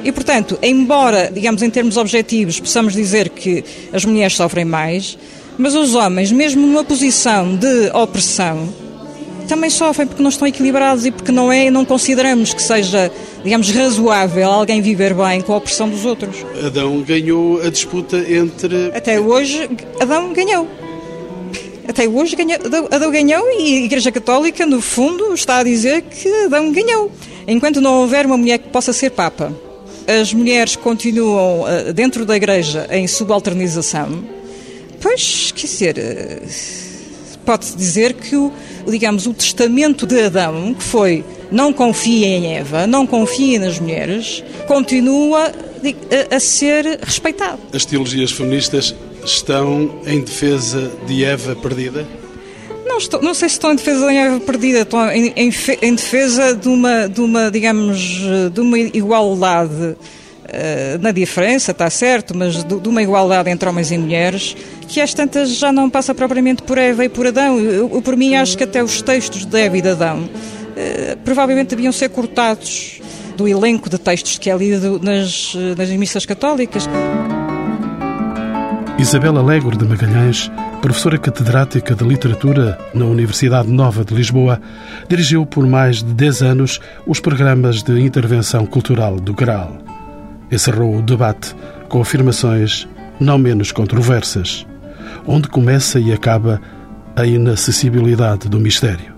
E, 0.03 0.11
portanto, 0.11 0.57
embora, 0.61 1.31
digamos, 1.33 1.63
em 1.63 1.69
termos 1.69 1.97
objetivos, 1.97 2.59
possamos 2.59 2.93
dizer 2.93 3.29
que 3.29 3.63
as 3.91 4.05
mulheres 4.05 4.35
sofrem 4.35 4.63
mais, 4.63 5.17
mas 5.57 5.73
os 5.73 5.95
homens, 5.95 6.31
mesmo 6.31 6.65
numa 6.65 6.83
posição 6.83 7.55
de 7.55 7.89
opressão, 7.91 8.69
também 9.47 9.69
sofrem 9.69 10.07
porque 10.07 10.21
não 10.21 10.29
estão 10.29 10.47
equilibrados 10.47 11.05
e 11.05 11.11
porque 11.11 11.31
não 11.31 11.51
é, 11.51 11.71
não 11.71 11.85
consideramos 11.85 12.53
que 12.53 12.61
seja, 12.61 13.11
digamos, 13.43 13.71
razoável 13.71 14.51
alguém 14.51 14.81
viver 14.81 15.13
bem 15.13 15.41
com 15.41 15.53
a 15.53 15.57
opressão 15.57 15.89
dos 15.89 16.05
outros. 16.05 16.35
Adão 16.63 17.01
ganhou 17.01 17.61
a 17.61 17.69
disputa 17.69 18.17
entre. 18.17 18.91
Até 18.93 19.19
hoje, 19.19 19.69
Adão 19.99 20.33
ganhou. 20.33 20.67
Até 21.87 22.07
hoje 22.07 22.35
Adão 22.91 23.11
ganhou 23.11 23.47
e 23.51 23.77
a 23.77 23.85
Igreja 23.85 24.11
Católica, 24.11 24.65
no 24.65 24.81
fundo, 24.81 25.33
está 25.33 25.57
a 25.57 25.63
dizer 25.63 26.01
que 26.01 26.27
Adão 26.45 26.71
ganhou. 26.71 27.11
Enquanto 27.47 27.79
não 27.79 28.01
houver 28.01 28.25
uma 28.25 28.37
mulher 28.37 28.57
que 28.57 28.69
possa 28.69 28.91
ser 28.91 29.11
Papa, 29.11 29.53
as 30.07 30.33
mulheres 30.33 30.75
continuam 30.75 31.67
eh, 31.67 31.93
dentro 31.93 32.25
da 32.25 32.35
Igreja 32.35 32.87
em 32.91 33.07
subalternização, 33.07 34.23
pois, 34.99 35.51
quer 35.51 35.67
dizer, 35.67 35.97
eh, 35.97 36.41
pode-se 37.45 37.77
dizer 37.77 38.13
que 38.13 38.35
o, 38.35 38.51
digamos, 38.87 39.27
o 39.27 39.33
testamento 39.33 40.05
de 40.07 40.23
Adão, 40.23 40.73
que 40.73 40.83
foi 40.83 41.23
não 41.51 41.71
confie 41.71 42.25
em 42.25 42.55
Eva, 42.55 42.87
não 42.87 43.05
confie 43.05 43.59
nas 43.59 43.79
mulheres, 43.79 44.43
continua 44.67 45.51
a 46.31 46.39
ser 46.39 46.99
respeitado. 47.03 47.59
As 47.71 47.85
teologias 47.85 48.31
feministas 48.31 48.95
estão 49.25 50.01
em 50.05 50.21
defesa 50.21 50.91
de 51.07 51.23
Eva 51.23 51.55
perdida? 51.55 52.05
Não, 52.85 52.97
estou, 52.97 53.21
não 53.21 53.33
sei 53.33 53.49
se 53.49 53.55
estão 53.55 53.71
em 53.73 53.75
defesa 53.75 54.07
de 54.07 54.15
Eva 54.15 54.39
perdida, 54.39 54.81
estão 54.81 55.11
em, 55.11 55.33
em, 55.35 55.51
em, 55.81 55.95
defesa 55.95 56.53
de 56.55 56.67
uma, 56.67 57.09
de 57.09 57.19
uma, 57.19 57.49
digamos, 57.49 57.97
de 58.53 58.61
uma 58.61 58.77
igualdade 58.77 59.73
uh, 59.73 59.97
na 61.01 61.11
diferença, 61.11 61.71
está 61.71 61.89
certo, 61.89 62.38
mas 62.38 62.63
de, 62.63 62.88
uma 62.88 63.01
igualdade 63.01 63.49
entre 63.49 63.67
homens 63.67 63.91
e 63.91 63.97
mulheres, 63.97 64.55
que 64.88 65.01
às 65.01 65.13
tantas 65.13 65.49
já 65.49 65.71
não 65.71 65.89
passa 65.89 66.13
propriamente 66.13 66.61
por 66.61 66.77
Eva 66.77 67.03
e 67.03 67.09
por 67.09 67.27
Adão. 67.27 67.59
Eu, 67.59 67.89
eu 67.91 68.01
por 68.01 68.15
mim, 68.15 68.35
acho 68.35 68.57
que 68.57 68.63
até 68.63 68.83
os 68.83 69.01
textos 69.01 69.45
de 69.45 69.59
Eva 69.59 69.77
e 69.77 69.81
de 69.81 69.89
Adão 69.89 70.23
uh, 70.23 71.17
provavelmente 71.23 71.69
deviam 71.69 71.91
ser 71.91 72.09
cortados 72.09 73.01
do 73.35 73.47
elenco 73.47 73.89
de 73.89 73.97
textos 73.97 74.38
que 74.38 74.49
é 74.49 74.55
lido 74.55 74.99
nas, 75.03 75.53
nas 75.75 75.89
missas 75.89 76.25
católicas. 76.25 76.88
Isabel 78.97 79.38
Alegre 79.38 79.75
de 79.75 79.84
Magalhães, 79.84 80.49
professora 80.81 81.17
catedrática 81.17 81.93
de 81.93 82.05
Literatura 82.05 82.79
na 82.93 83.03
Universidade 83.03 83.69
Nova 83.69 84.05
de 84.05 84.15
Lisboa, 84.15 84.62
dirigiu 85.10 85.45
por 85.45 85.67
mais 85.67 86.01
de 86.01 86.13
10 86.13 86.41
anos 86.41 86.79
os 87.05 87.19
programas 87.19 87.84
de 87.84 87.99
intervenção 87.99 88.65
cultural 88.65 89.19
do 89.19 89.34
Graal. 89.34 89.77
Encerrou 90.49 90.97
o 90.97 91.01
debate 91.01 91.53
com 91.89 92.01
afirmações 92.01 92.88
não 93.19 93.38
menos 93.38 93.73
controversas, 93.73 94.65
onde 95.27 95.49
começa 95.49 95.99
e 95.99 96.13
acaba 96.13 96.62
a 97.17 97.25
inacessibilidade 97.25 98.47
do 98.47 98.60
mistério. 98.62 99.13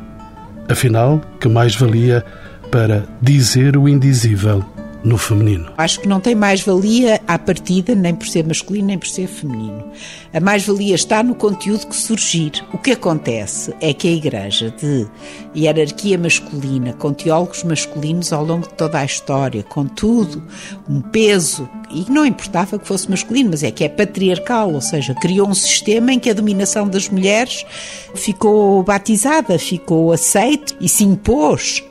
Afinal, 0.68 1.22
que 1.40 1.48
mais 1.48 1.76
valia 1.76 2.26
para 2.72 3.06
dizer 3.22 3.78
o 3.78 3.88
indizível 3.88 4.66
no 5.08 5.18
feminino. 5.18 5.72
Acho 5.78 6.02
que 6.02 6.08
não 6.08 6.20
tem 6.20 6.36
mais-valia 6.36 7.22
à 7.26 7.40
partida, 7.40 7.96
nem 7.96 8.14
por 8.14 8.28
ser 8.28 8.46
masculino, 8.46 8.88
nem 8.88 8.98
por 8.98 9.08
ser 9.08 9.28
feminino. 9.28 9.92
A 10.34 10.40
mais-valia 10.40 10.94
está 10.94 11.24
no 11.24 11.34
conteúdo 11.34 11.88
que 11.88 11.96
surgir. 11.96 12.52
O 12.74 12.78
que 12.78 12.92
acontece 12.92 13.74
é 13.80 13.94
que 13.94 14.08
a 14.08 14.12
Igreja, 14.12 14.70
de 14.72 15.08
hierarquia 15.56 16.18
masculina, 16.18 16.94
com 16.94 17.14
teólogos 17.14 17.64
masculinos 17.64 18.34
ao 18.34 18.44
longo 18.44 18.68
de 18.68 18.74
toda 18.74 19.00
a 19.00 19.06
história, 19.06 19.64
com 19.64 19.86
tudo, 19.86 20.44
um 20.90 21.02
peso, 21.02 21.70
e 21.90 22.06
não 22.12 22.26
importava 22.26 22.78
que 22.78 22.86
fosse 22.86 23.10
masculino, 23.10 23.52
mas 23.52 23.64
é 23.64 23.72
que 23.72 23.86
é 23.86 23.90
patriarcal, 23.90 24.74
ou 24.74 24.82
seja, 24.82 25.16
criou 25.16 25.48
um 25.48 25.56
sistema 25.56 26.12
em 26.12 26.20
que 26.20 26.30
a 26.30 26.34
dominação 26.34 26.88
das 26.88 27.08
mulheres 27.08 27.66
ficou 28.14 28.84
batizada, 28.84 29.58
ficou 29.58 30.12
aceite 30.12 30.76
e 30.82 30.90
se 30.90 31.06
impôs 31.06 31.82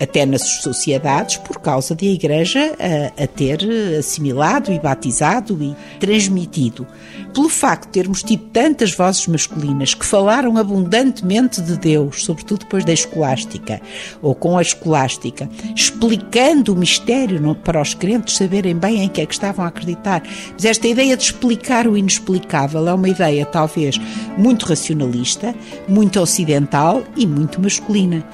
até 0.00 0.24
nas 0.24 0.42
sociedades, 0.42 1.36
por 1.36 1.60
causa 1.60 1.94
de 1.94 2.08
a 2.08 2.12
Igreja 2.12 2.74
a, 2.78 3.24
a, 3.24 3.26
ter 3.26 3.60
assimilado 3.98 4.72
e 4.72 4.78
batizado 4.78 5.62
e 5.62 5.74
transmitido. 5.98 6.86
Pelo 7.32 7.48
facto 7.48 7.86
de 7.86 7.92
termos 7.92 8.22
tido 8.22 8.44
tantas 8.52 8.92
vozes 8.92 9.26
masculinas 9.26 9.94
que 9.94 10.04
falaram 10.04 10.56
abundantemente 10.56 11.60
de 11.60 11.76
Deus, 11.76 12.24
sobretudo 12.24 12.60
depois 12.60 12.84
da 12.84 12.92
escolástica, 12.92 13.80
ou 14.22 14.34
com 14.34 14.56
a 14.56 14.62
escolástica, 14.62 15.48
explicando 15.74 16.72
o 16.72 16.76
mistério 16.76 17.54
para 17.56 17.80
os 17.80 17.94
crentes 17.94 18.36
saberem 18.36 18.76
bem 18.76 19.02
em 19.02 19.08
que 19.08 19.20
é 19.20 19.26
que 19.26 19.34
estavam 19.34 19.64
a 19.64 19.68
acreditar. 19.68 20.22
Mas 20.52 20.64
esta 20.64 20.86
ideia 20.86 21.16
de 21.16 21.22
explicar 21.24 21.86
o 21.86 21.96
inexplicável 21.96 22.86
é 22.88 22.94
uma 22.94 23.08
ideia 23.08 23.44
talvez 23.44 24.00
muito 24.38 24.66
racionalista, 24.66 25.54
muito 25.88 26.20
ocidental 26.20 27.02
e 27.16 27.26
muito 27.26 27.60
masculina. 27.60 28.24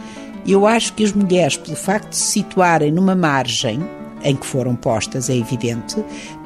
Eu 0.47 0.67
acho 0.67 0.93
que 0.95 1.05
as 1.05 1.13
mulheres, 1.13 1.57
pelo 1.57 1.77
facto 1.77 2.11
de 2.11 2.17
se 2.17 2.33
situarem 2.33 2.91
numa 2.91 3.15
margem 3.15 3.81
em 4.23 4.37
que 4.37 4.47
foram 4.47 4.77
postas, 4.77 5.31
é 5.31 5.37
evidente, 5.37 5.97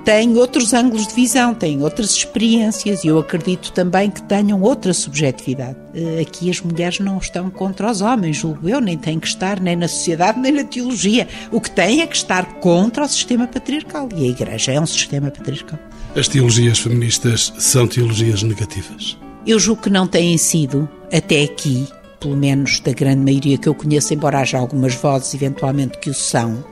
têm 0.04 0.36
outros 0.36 0.72
ângulos 0.72 1.06
de 1.06 1.14
visão, 1.14 1.54
têm 1.54 1.82
outras 1.82 2.10
experiências 2.10 3.04
e 3.04 3.08
eu 3.08 3.18
acredito 3.18 3.72
também 3.72 4.10
que 4.10 4.22
tenham 4.22 4.60
outra 4.60 4.92
subjetividade. 4.92 5.76
Eh, 5.94 6.20
aqui 6.20 6.50
as 6.50 6.60
mulheres 6.60 7.00
não 7.00 7.18
estão 7.18 7.50
contra 7.50 7.90
os 7.90 8.00
homens, 8.00 8.36
julgo 8.36 8.68
eu, 8.68 8.80
nem 8.80 8.96
têm 8.96 9.18
que 9.18 9.26
estar 9.26 9.60
nem 9.60 9.76
na 9.76 9.88
sociedade 9.88 10.38
nem 10.38 10.52
na 10.52 10.64
teologia. 10.64 11.26
O 11.50 11.60
que 11.60 11.70
têm 11.70 12.02
é 12.02 12.06
que 12.06 12.16
estar 12.16 12.60
contra 12.60 13.04
o 13.04 13.08
sistema 13.08 13.46
patriarcal 13.46 14.08
e 14.14 14.24
a 14.24 14.28
Igreja 14.28 14.72
é 14.72 14.80
um 14.80 14.86
sistema 14.86 15.30
patriarcal. 15.30 15.78
As 16.14 16.28
teologias 16.28 16.78
feministas 16.78 17.52
são 17.58 17.88
teologias 17.88 18.42
negativas? 18.42 19.18
Eu 19.46 19.58
julgo 19.58 19.82
que 19.82 19.90
não 19.90 20.06
têm 20.06 20.38
sido, 20.38 20.88
até 21.12 21.42
aqui, 21.42 21.86
pelo 22.24 22.36
menos 22.36 22.80
da 22.80 22.90
grande 22.90 23.20
maioria 23.20 23.58
que 23.58 23.68
eu 23.68 23.74
conheço, 23.74 24.14
embora 24.14 24.38
haja 24.38 24.56
algumas 24.56 24.94
vozes 24.94 25.34
eventualmente 25.34 25.98
que 25.98 26.08
o 26.08 26.14
são, 26.14 26.64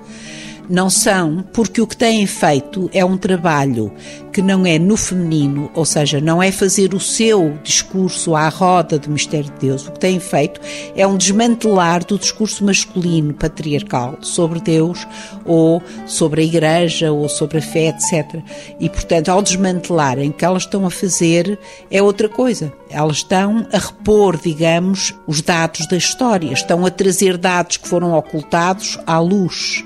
não 0.72 0.88
são, 0.88 1.44
porque 1.52 1.82
o 1.82 1.86
que 1.86 1.94
têm 1.94 2.26
feito 2.26 2.88
é 2.94 3.04
um 3.04 3.18
trabalho 3.18 3.92
que 4.32 4.40
não 4.40 4.64
é 4.64 4.78
no 4.78 4.96
feminino, 4.96 5.70
ou 5.74 5.84
seja, 5.84 6.18
não 6.18 6.42
é 6.42 6.50
fazer 6.50 6.94
o 6.94 7.00
seu 7.00 7.58
discurso 7.62 8.34
à 8.34 8.48
roda 8.48 8.98
do 8.98 9.10
mistério 9.10 9.50
de 9.50 9.68
Deus. 9.68 9.86
O 9.86 9.92
que 9.92 10.00
têm 10.00 10.18
feito 10.18 10.58
é 10.96 11.06
um 11.06 11.18
desmantelar 11.18 12.02
do 12.06 12.18
discurso 12.18 12.64
masculino 12.64 13.34
patriarcal 13.34 14.16
sobre 14.22 14.60
Deus 14.60 15.06
ou 15.44 15.82
sobre 16.06 16.40
a 16.40 16.44
igreja 16.44 17.12
ou 17.12 17.28
sobre 17.28 17.58
a 17.58 17.62
fé, 17.62 17.88
etc. 17.88 18.42
E, 18.80 18.88
portanto, 18.88 19.28
ao 19.28 19.42
desmantelarem, 19.42 20.30
o 20.30 20.32
que 20.32 20.44
elas 20.46 20.62
estão 20.62 20.86
a 20.86 20.90
fazer 20.90 21.58
é 21.90 22.02
outra 22.02 22.30
coisa. 22.30 22.72
Elas 22.88 23.18
estão 23.18 23.66
a 23.70 23.78
repor, 23.78 24.38
digamos, 24.42 25.14
os 25.26 25.42
dados 25.42 25.86
da 25.86 25.98
história, 25.98 26.50
estão 26.50 26.86
a 26.86 26.90
trazer 26.90 27.36
dados 27.36 27.76
que 27.76 27.86
foram 27.86 28.14
ocultados 28.14 28.98
à 29.06 29.18
luz 29.18 29.84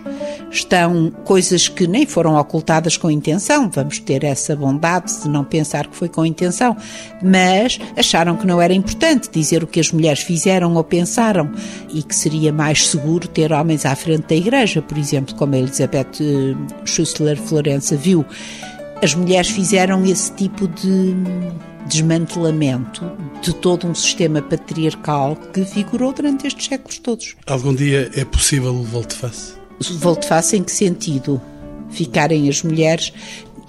estão 0.50 0.75
coisas 1.24 1.68
que 1.68 1.86
nem 1.86 2.06
foram 2.06 2.36
ocultadas 2.36 2.96
com 2.96 3.10
intenção, 3.10 3.70
vamos 3.70 3.98
ter 3.98 4.24
essa 4.24 4.54
bondade 4.56 5.22
de 5.22 5.28
não 5.28 5.44
pensar 5.44 5.86
que 5.86 5.96
foi 5.96 6.08
com 6.08 6.24
intenção, 6.24 6.76
mas 7.22 7.78
acharam 7.96 8.36
que 8.36 8.46
não 8.46 8.60
era 8.60 8.74
importante 8.74 9.28
dizer 9.30 9.62
o 9.62 9.66
que 9.66 9.80
as 9.80 9.92
mulheres 9.92 10.20
fizeram 10.20 10.74
ou 10.74 10.84
pensaram 10.84 11.50
e 11.92 12.02
que 12.02 12.14
seria 12.14 12.52
mais 12.52 12.88
seguro 12.88 13.28
ter 13.28 13.52
homens 13.52 13.86
à 13.86 13.94
frente 13.94 14.28
da 14.28 14.34
igreja, 14.34 14.82
por 14.82 14.98
exemplo, 14.98 15.34
como 15.34 15.54
a 15.54 15.58
Elizabeth 15.58 16.20
eh, 16.20 16.54
Schussler 16.84 17.36
Florença 17.36 17.96
viu. 17.96 18.24
As 19.02 19.14
mulheres 19.14 19.50
fizeram 19.50 20.04
esse 20.06 20.32
tipo 20.32 20.66
de 20.66 21.14
desmantelamento 21.86 23.04
de 23.42 23.54
todo 23.54 23.86
um 23.86 23.94
sistema 23.94 24.42
patriarcal 24.42 25.36
que 25.52 25.60
vigorou 25.60 26.12
durante 26.12 26.46
estes 26.46 26.66
séculos 26.66 26.98
todos. 26.98 27.36
Algum 27.46 27.74
dia 27.74 28.10
é 28.14 28.24
possível 28.24 28.74
o 28.74 28.82
volte-face? 28.82 29.65
Volte-face 29.80 30.56
em 30.56 30.62
que 30.62 30.72
sentido? 30.72 31.40
Ficarem 31.90 32.48
as 32.48 32.62
mulheres 32.62 33.12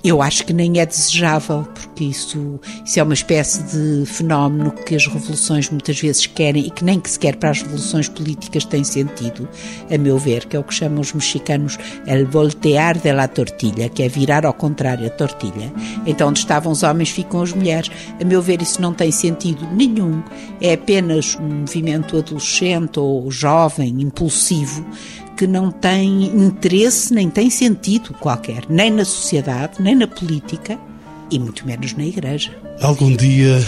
eu 0.04 0.22
acho 0.22 0.46
que 0.46 0.54
nem 0.54 0.80
é 0.80 0.86
desejável, 0.86 1.68
porque 1.74 2.06
isso, 2.06 2.60
isso 2.86 3.00
é 3.00 3.04
uma 3.04 3.14
espécie 3.14 3.64
de 3.64 4.06
fenómeno 4.06 4.72
que 4.72 4.96
as 4.96 5.08
revoluções 5.08 5.70
muitas 5.70 6.00
vezes 6.00 6.28
querem 6.28 6.68
e 6.68 6.70
que 6.70 6.84
nem 6.84 7.00
que 7.00 7.10
sequer 7.10 7.36
para 7.36 7.50
as 7.50 7.62
revoluções 7.62 8.08
políticas 8.08 8.64
tem 8.64 8.84
sentido, 8.84 9.48
a 9.92 9.98
meu 9.98 10.18
ver, 10.18 10.46
que 10.46 10.56
é 10.56 10.60
o 10.60 10.64
que 10.64 10.74
chamam 10.74 11.02
os 11.02 11.14
mexicanos 11.14 11.78
el 12.06 12.26
voltear 12.26 12.98
de 12.98 13.12
la 13.12 13.28
tortilha, 13.28 13.90
que 13.90 14.04
é 14.04 14.08
virar 14.08 14.46
ao 14.46 14.54
contrário 14.54 15.08
a 15.08 15.10
tortilha. 15.10 15.74
Então, 16.06 16.30
onde 16.30 16.40
estavam 16.40 16.72
os 16.72 16.84
homens, 16.84 17.10
ficam 17.10 17.42
as 17.42 17.52
mulheres. 17.52 17.90
A 18.22 18.24
meu 18.24 18.42
ver, 18.42 18.62
isso 18.62 18.82
não 18.82 18.94
tem 18.94 19.12
sentido 19.12 19.68
nenhum. 19.74 20.24
É 20.62 20.74
apenas 20.74 21.36
um 21.36 21.62
movimento 21.62 22.18
adolescente 22.18 23.00
ou 23.00 23.30
jovem, 23.32 24.02
impulsivo, 24.02 24.86
que 25.38 25.46
não 25.46 25.70
tem 25.70 26.24
interesse 26.26 27.14
nem 27.14 27.30
tem 27.30 27.50
sentido 27.50 28.14
qualquer, 28.16 28.64
nem 28.68 28.90
na 28.90 29.06
sociedade, 29.06 29.80
nem 29.80 29.96
na 29.96 30.08
política 30.08 30.80
e 31.30 31.38
muito 31.38 31.66
menos 31.66 31.94
na 31.94 32.06
Igreja. 32.06 32.52
Algum 32.82 33.16
dia 33.16 33.60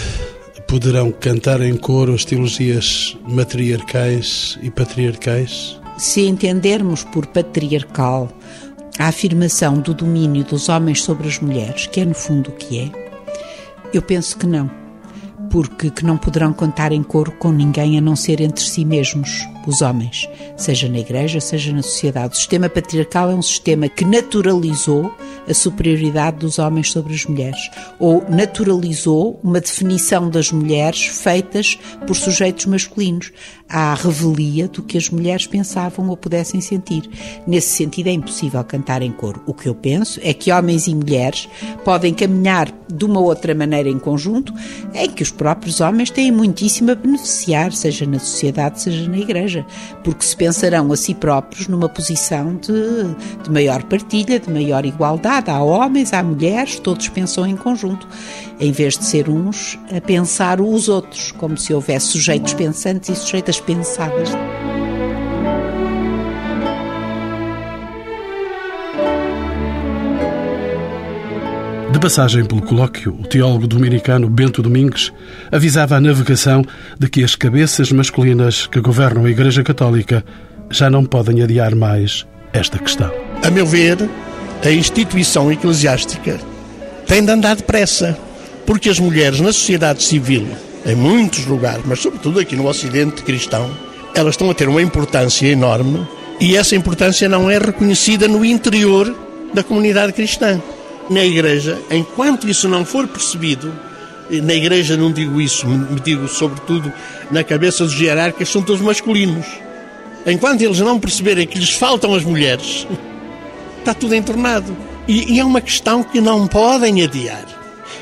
poderão 0.66 1.12
cantar 1.12 1.60
em 1.60 1.76
coro 1.76 2.14
as 2.14 2.24
teologias 2.24 3.16
matriarcais 3.28 4.58
e 4.62 4.70
patriarcais? 4.70 5.80
Se 5.96 6.26
entendermos 6.26 7.04
por 7.04 7.26
patriarcal 7.26 8.28
a 8.98 9.06
afirmação 9.06 9.78
do 9.78 9.94
domínio 9.94 10.44
dos 10.44 10.68
homens 10.68 11.02
sobre 11.02 11.28
as 11.28 11.38
mulheres, 11.38 11.86
que 11.86 12.00
é 12.00 12.04
no 12.04 12.14
fundo 12.14 12.50
o 12.50 12.52
que 12.52 12.80
é, 12.80 12.90
eu 13.94 14.02
penso 14.02 14.36
que 14.36 14.46
não. 14.46 14.70
porque 15.50 15.90
que 15.90 16.04
não 16.04 16.16
poderão 16.16 16.52
cantar 16.52 16.92
em 16.92 17.02
coro 17.02 17.32
com 17.32 17.50
ninguém 17.50 17.98
a 17.98 18.00
não 18.00 18.14
ser 18.14 18.40
entre 18.40 18.64
si 18.64 18.84
mesmos, 18.84 19.46
os 19.66 19.82
homens, 19.82 20.28
seja 20.56 20.88
na 20.88 20.98
igreja, 20.98 21.40
seja 21.40 21.72
na 21.72 21.82
sociedade. 21.82 22.34
O 22.34 22.36
sistema 22.36 22.68
patriarcal 22.68 23.30
é 23.30 23.34
um 23.34 23.42
sistema 23.42 23.88
que 23.88 24.04
naturalizou 24.04 25.14
a 25.48 25.54
superioridade 25.54 26.38
dos 26.38 26.58
homens 26.58 26.90
sobre 26.90 27.14
as 27.14 27.24
mulheres, 27.26 27.70
ou 27.98 28.24
naturalizou 28.28 29.40
uma 29.42 29.60
definição 29.60 30.30
das 30.30 30.52
mulheres 30.52 31.06
feitas 31.06 31.78
por 32.06 32.14
sujeitos 32.14 32.66
masculinos, 32.66 33.32
à 33.68 33.94
revelia 33.94 34.68
do 34.68 34.82
que 34.82 34.98
as 34.98 35.08
mulheres 35.10 35.46
pensavam 35.46 36.08
ou 36.08 36.16
pudessem 36.16 36.60
sentir. 36.60 37.08
Nesse 37.46 37.68
sentido, 37.68 38.08
é 38.08 38.12
impossível 38.12 38.62
cantar 38.64 39.00
em 39.02 39.12
coro. 39.12 39.42
O 39.46 39.54
que 39.54 39.68
eu 39.68 39.74
penso 39.74 40.20
é 40.22 40.34
que 40.34 40.50
homens 40.52 40.86
e 40.86 40.94
mulheres 40.94 41.48
podem 41.84 42.12
caminhar 42.12 42.72
de 42.92 43.04
uma 43.04 43.20
outra 43.20 43.54
maneira 43.54 43.88
em 43.88 43.98
conjunto, 43.98 44.52
em 44.94 45.10
que 45.10 45.22
os 45.22 45.30
próprios 45.30 45.80
homens 45.80 46.10
têm 46.10 46.32
muitíssimo 46.32 46.90
a 46.90 46.94
beneficiar, 46.94 47.72
seja 47.72 48.04
na 48.06 48.18
sociedade, 48.18 48.80
seja 48.80 49.08
na 49.08 49.18
igreja, 49.18 49.49
porque 50.04 50.24
se 50.24 50.36
pensarão 50.36 50.92
a 50.92 50.96
si 50.96 51.14
próprios 51.14 51.68
numa 51.68 51.88
posição 51.88 52.56
de, 52.56 53.42
de 53.42 53.50
maior 53.50 53.82
partilha, 53.84 54.38
de 54.38 54.50
maior 54.50 54.84
igualdade. 54.84 55.50
Há 55.50 55.62
homens, 55.62 56.12
há 56.12 56.22
mulheres, 56.22 56.78
todos 56.78 57.08
pensam 57.08 57.46
em 57.46 57.56
conjunto, 57.56 58.06
em 58.58 58.72
vez 58.72 58.98
de 58.98 59.04
ser 59.04 59.28
uns 59.28 59.78
a 59.94 60.00
pensar 60.00 60.60
os 60.60 60.88
outros, 60.88 61.32
como 61.32 61.56
se 61.56 61.72
houvesse 61.72 62.08
sujeitos 62.08 62.54
pensantes 62.54 63.08
e 63.08 63.16
sujeitas 63.16 63.60
pensadas. 63.60 64.30
De 72.00 72.06
passagem 72.06 72.46
pelo 72.46 72.62
colóquio, 72.62 73.14
o 73.20 73.26
teólogo 73.26 73.66
dominicano 73.66 74.26
Bento 74.30 74.62
Domingues 74.62 75.12
avisava 75.52 75.96
a 75.96 76.00
navegação 76.00 76.64
de 76.98 77.10
que 77.10 77.22
as 77.22 77.34
cabeças 77.34 77.92
masculinas 77.92 78.66
que 78.66 78.80
governam 78.80 79.26
a 79.26 79.30
Igreja 79.30 79.62
Católica 79.62 80.24
já 80.70 80.88
não 80.88 81.04
podem 81.04 81.42
adiar 81.42 81.74
mais 81.74 82.26
esta 82.54 82.78
questão. 82.78 83.12
A 83.44 83.50
meu 83.50 83.66
ver, 83.66 83.98
a 84.64 84.70
instituição 84.70 85.52
eclesiástica 85.52 86.40
tem 87.06 87.22
de 87.22 87.30
andar 87.30 87.56
depressa, 87.56 88.18
porque 88.64 88.88
as 88.88 88.98
mulheres 88.98 89.38
na 89.40 89.52
sociedade 89.52 90.02
civil, 90.02 90.48
em 90.86 90.94
muitos 90.94 91.44
lugares, 91.44 91.84
mas 91.84 92.00
sobretudo 92.00 92.40
aqui 92.40 92.56
no 92.56 92.66
Ocidente 92.66 93.22
cristão, 93.22 93.70
elas 94.14 94.36
estão 94.36 94.48
a 94.48 94.54
ter 94.54 94.70
uma 94.70 94.80
importância 94.80 95.48
enorme 95.48 96.08
e 96.40 96.56
essa 96.56 96.74
importância 96.74 97.28
não 97.28 97.50
é 97.50 97.58
reconhecida 97.58 98.26
no 98.26 98.42
interior 98.42 99.14
da 99.52 99.62
comunidade 99.62 100.14
cristã 100.14 100.58
na 101.10 101.24
igreja, 101.24 101.76
enquanto 101.90 102.48
isso 102.48 102.68
não 102.68 102.84
for 102.84 103.08
percebido, 103.08 103.74
na 104.30 104.54
igreja 104.54 104.96
não 104.96 105.10
digo 105.12 105.40
isso, 105.40 105.66
me 105.66 105.98
digo 105.98 106.28
sobretudo 106.28 106.92
na 107.32 107.42
cabeça 107.42 107.84
dos 107.84 108.00
hierarcas, 108.00 108.48
são 108.48 108.62
todos 108.62 108.80
masculinos. 108.80 109.44
Enquanto 110.24 110.62
eles 110.62 110.78
não 110.78 111.00
perceberem 111.00 111.48
que 111.48 111.58
lhes 111.58 111.72
faltam 111.72 112.14
as 112.14 112.22
mulheres, 112.22 112.86
está 113.80 113.92
tudo 113.92 114.14
entornado. 114.14 114.76
E, 115.08 115.34
e 115.34 115.40
é 115.40 115.44
uma 115.44 115.60
questão 115.60 116.04
que 116.04 116.20
não 116.20 116.46
podem 116.46 117.02
adiar. 117.02 117.44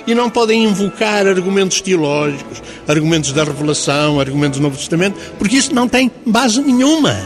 E 0.07 0.15
não 0.15 0.29
podem 0.29 0.65
invocar 0.65 1.27
argumentos 1.27 1.81
teológicos, 1.81 2.63
argumentos 2.87 3.33
da 3.33 3.45
revelação, 3.45 4.21
argumentos 4.21 4.59
do 4.59 4.63
Novo 4.63 4.77
Testamento, 4.77 5.19
porque 5.39 5.57
isso 5.57 5.75
não 5.75 5.89
tem 5.89 6.11
base 6.27 6.61
nenhuma. 6.61 7.19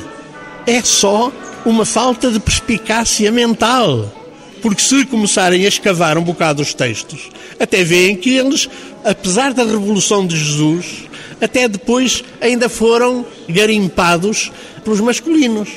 É 0.64 0.80
só 0.82 1.32
uma 1.64 1.84
falta 1.84 2.30
de 2.30 2.38
perspicácia 2.38 3.32
mental. 3.32 4.21
Porque 4.62 4.80
se 4.80 5.04
começarem 5.04 5.64
a 5.64 5.68
escavar 5.68 6.16
um 6.16 6.22
bocado 6.22 6.62
os 6.62 6.72
textos, 6.72 7.28
até 7.58 7.82
veem 7.82 8.16
que 8.16 8.36
eles, 8.36 8.70
apesar 9.04 9.52
da 9.52 9.64
revolução 9.64 10.24
de 10.24 10.36
Jesus, 10.36 11.04
até 11.40 11.68
depois 11.68 12.22
ainda 12.40 12.68
foram 12.68 13.26
garimpados 13.48 14.52
pelos 14.84 15.00
masculinos. 15.00 15.68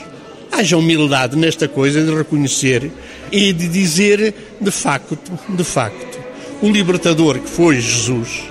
Haja 0.51 0.77
humildade 0.77 1.35
nesta 1.35 1.67
coisa 1.67 2.03
de 2.03 2.15
reconhecer 2.15 2.91
e 3.31 3.51
de 3.51 3.67
dizer, 3.67 4.33
de 4.61 4.71
facto, 4.71 5.17
de 5.49 5.63
facto, 5.63 6.19
o 6.61 6.69
libertador 6.69 7.39
que 7.39 7.49
foi 7.49 7.81
Jesus, 7.81 8.43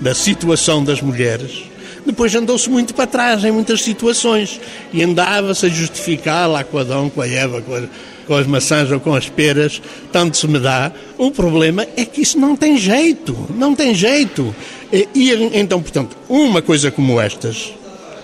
da 0.00 0.14
situação 0.14 0.82
das 0.82 1.02
mulheres, 1.02 1.64
depois 2.06 2.34
andou-se 2.34 2.70
muito 2.70 2.94
para 2.94 3.06
trás 3.06 3.44
em 3.44 3.52
muitas 3.52 3.82
situações 3.82 4.60
e 4.92 5.02
andava-se 5.02 5.66
a 5.66 5.68
justificar 5.68 6.48
lá 6.48 6.64
com 6.64 6.78
Adão, 6.78 7.10
com 7.10 7.20
a 7.20 7.28
Eva, 7.28 7.60
com 7.60 7.74
a 7.74 7.82
com 8.30 8.36
as 8.36 8.46
maçãs 8.46 8.92
ou 8.92 9.00
com 9.00 9.12
as 9.12 9.28
peras, 9.28 9.82
tanto 10.12 10.36
se 10.36 10.46
me 10.46 10.60
dá. 10.60 10.92
O 11.18 11.32
problema 11.32 11.84
é 11.96 12.04
que 12.04 12.22
isso 12.22 12.38
não 12.38 12.54
tem 12.54 12.78
jeito, 12.78 13.36
não 13.56 13.74
tem 13.74 13.92
jeito. 13.92 14.54
E 15.12 15.32
então, 15.52 15.82
portanto, 15.82 16.16
uma 16.28 16.62
coisa 16.62 16.92
como 16.92 17.20
estas 17.20 17.72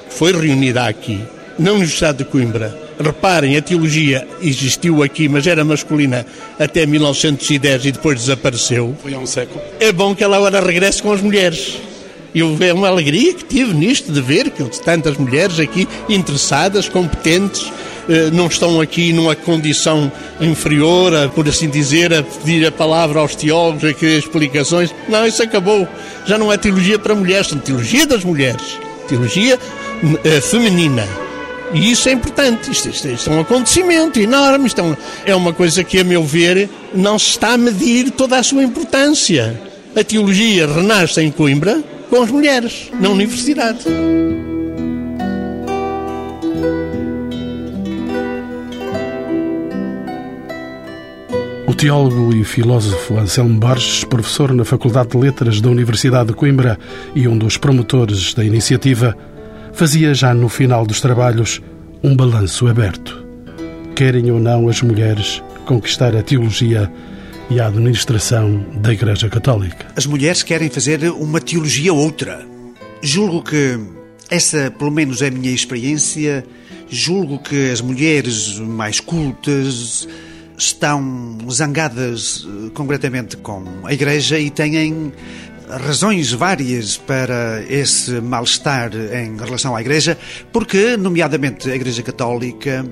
foi 0.09 0.31
reunida 0.31 0.85
aqui, 0.87 1.19
na 1.59 1.73
Universidade 1.73 2.19
de 2.19 2.25
Coimbra. 2.25 2.87
Reparem, 3.01 3.57
a 3.57 3.63
teologia 3.63 4.29
existiu 4.41 5.03
aqui, 5.03 5.29
mas 5.29 5.45
era 5.45 5.65
masculina 5.65 6.25
até 6.57 6.87
1910 6.87 7.87
e 7.87 7.91
depois 7.91 8.21
desapareceu. 8.21 8.97
Foi 9.03 9.13
há 9.13 9.19
um 9.19 9.27
século. 9.27 9.61
É 9.81 9.91
bom 9.91 10.15
que 10.15 10.23
ela 10.23 10.37
agora 10.37 10.61
regresse 10.61 11.03
com 11.03 11.11
as 11.11 11.21
mulheres. 11.21 11.79
Eu 12.33 12.57
é 12.61 12.73
uma 12.73 12.87
alegria 12.87 13.35
que 13.35 13.45
tive 13.45 13.75
nisto 13.75 14.13
de 14.13 14.21
ver 14.21 14.51
que 14.51 14.63
tantas 14.83 15.17
mulheres 15.17 15.59
aqui 15.59 15.89
interessadas, 16.09 16.89
competentes, 16.89 17.73
não 18.33 18.47
estão 18.47 18.81
aqui 18.81 19.13
numa 19.13 19.35
condição 19.35 20.11
inferior, 20.41 21.15
a, 21.15 21.29
por 21.29 21.49
assim 21.49 21.69
dizer, 21.69 22.13
a 22.13 22.23
pedir 22.23 22.67
a 22.67 22.73
palavra 22.73 23.21
aos 23.21 23.35
teólogos, 23.35 23.85
a 23.85 23.93
querer 23.93 24.19
explicações. 24.19 24.95
Não, 25.09 25.27
isso 25.27 25.43
acabou. 25.43 25.87
Já 26.25 26.39
não 26.39 26.53
é 26.53 26.57
teologia 26.57 26.99
para 26.99 27.15
mulheres, 27.15 27.49
são 27.49 27.59
teologia 27.59 28.07
das 28.07 28.25
mulheres. 28.25 28.79
Teologia 29.09 29.59
uh, 29.59 30.43
feminina. 30.43 31.07
E 31.73 31.91
isso 31.91 32.09
é 32.09 32.13
importante. 32.13 32.71
Isto, 32.71 32.89
isto, 32.89 33.09
isto, 33.09 33.31
é 33.31 33.33
um 33.33 33.41
acontecimento 33.41 34.19
enorme. 34.21 34.67
Isto 34.67 34.97
é 35.25 35.35
uma 35.35 35.53
coisa 35.53 35.83
que, 35.83 35.99
a 35.99 36.05
meu 36.05 36.23
ver, 36.23 36.69
não 36.95 37.19
se 37.19 37.31
está 37.31 37.55
a 37.55 37.59
medir 37.59 38.11
toda 38.11 38.39
a 38.39 38.43
sua 38.43 38.63
importância. 38.63 39.61
A 39.95 40.05
teologia 40.05 40.67
renasce 40.67 41.21
em 41.21 41.31
Coimbra 41.31 41.83
com 42.09 42.23
as 42.23 42.31
mulheres, 42.31 42.91
na 43.01 43.09
universidade. 43.09 43.81
Teólogo 51.77 52.35
e 52.35 52.43
filósofo 52.43 53.19
Anselmo 53.19 53.61
Borges, 53.61 54.03
professor 54.03 54.55
na 54.55 54.65
Faculdade 54.65 55.11
de 55.11 55.19
Letras 55.19 55.61
da 55.61 55.69
Universidade 55.69 56.29
de 56.29 56.35
Coimbra 56.35 56.79
e 57.15 57.29
um 57.29 57.37
dos 57.37 57.59
promotores 57.59 58.33
da 58.33 58.43
iniciativa, 58.43 59.15
fazia 59.75 60.15
já 60.15 60.33
no 60.33 60.49
final 60.49 60.87
dos 60.87 61.03
trabalhos 61.03 61.61
um 62.03 62.17
balanço 62.17 62.67
aberto. 62.67 63.23
Querem 63.95 64.31
ou 64.31 64.41
não 64.41 64.71
as 64.71 64.81
mulheres 64.81 65.43
conquistar 65.67 66.17
a 66.17 66.23
teologia 66.23 66.91
e 67.51 67.61
a 67.61 67.67
administração 67.67 68.65
da 68.77 68.95
Igreja 68.95 69.29
Católica? 69.29 69.87
As 69.95 70.07
mulheres 70.07 70.43
querem 70.43 70.71
fazer 70.71 71.05
uma 71.11 71.43
teologia 71.43 71.93
outra. 71.93 72.43
Julgo 73.03 73.43
que 73.43 73.79
essa, 74.31 74.71
pelo 74.71 74.91
menos, 74.91 75.21
é 75.21 75.29
a 75.29 75.31
minha 75.31 75.53
experiência. 75.53 76.43
Julgo 76.89 77.39
que 77.39 77.71
as 77.71 77.83
mulheres 77.83 78.59
mais 78.61 78.99
cultas, 78.99 80.09
estão 80.57 81.39
zangadas 81.51 82.47
eh, 82.47 82.71
concretamente 82.75 83.37
com 83.37 83.65
a 83.85 83.93
Igreja 83.93 84.39
e 84.39 84.51
têm 84.51 85.13
razões 85.69 86.33
várias 86.33 86.97
para 86.97 87.65
esse 87.69 88.21
mal-estar 88.21 88.91
em 88.95 89.37
relação 89.37 89.75
à 89.75 89.81
Igreja, 89.81 90.17
porque, 90.53 90.97
nomeadamente, 90.97 91.71
a 91.71 91.75
Igreja 91.75 92.03
Católica, 92.03 92.87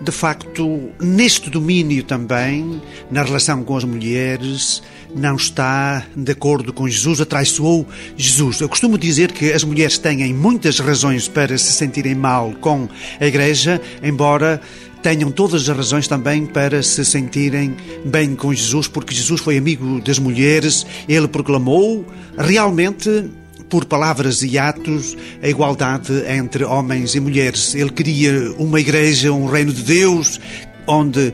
de 0.00 0.12
facto, 0.12 0.90
neste 1.00 1.50
domínio 1.50 2.02
também, 2.02 2.80
na 3.10 3.22
relação 3.22 3.62
com 3.62 3.76
as 3.76 3.84
mulheres, 3.84 4.82
não 5.14 5.36
está 5.36 6.04
de 6.16 6.32
acordo 6.32 6.72
com 6.72 6.88
Jesus, 6.88 7.20
atraiçoou 7.20 7.86
Jesus. 8.16 8.60
Eu 8.60 8.68
costumo 8.68 8.98
dizer 8.98 9.32
que 9.32 9.52
as 9.52 9.62
mulheres 9.62 9.98
têm 9.98 10.32
muitas 10.34 10.78
razões 10.78 11.28
para 11.28 11.56
se 11.58 11.72
sentirem 11.72 12.14
mal 12.14 12.52
com 12.60 12.88
a 13.20 13.26
Igreja, 13.26 13.80
embora 14.02 14.60
tenham 15.02 15.30
todas 15.30 15.68
as 15.68 15.76
razões 15.76 16.06
também 16.06 16.46
para 16.46 16.82
se 16.82 17.04
sentirem 17.04 17.76
bem 18.04 18.34
com 18.34 18.54
Jesus, 18.54 18.86
porque 18.88 19.14
Jesus 19.14 19.40
foi 19.40 19.58
amigo 19.58 20.00
das 20.00 20.18
mulheres, 20.18 20.86
ele 21.08 21.28
proclamou 21.28 22.06
realmente 22.38 23.30
por 23.68 23.84
palavras 23.86 24.42
e 24.42 24.58
atos, 24.58 25.16
a 25.42 25.48
igualdade 25.48 26.12
entre 26.28 26.62
homens 26.62 27.14
e 27.14 27.20
mulheres. 27.20 27.74
Ele 27.74 27.90
queria 27.90 28.52
uma 28.58 28.78
igreja, 28.78 29.32
um 29.32 29.46
reino 29.46 29.72
de 29.72 29.82
Deus, 29.82 30.38
onde 30.86 31.32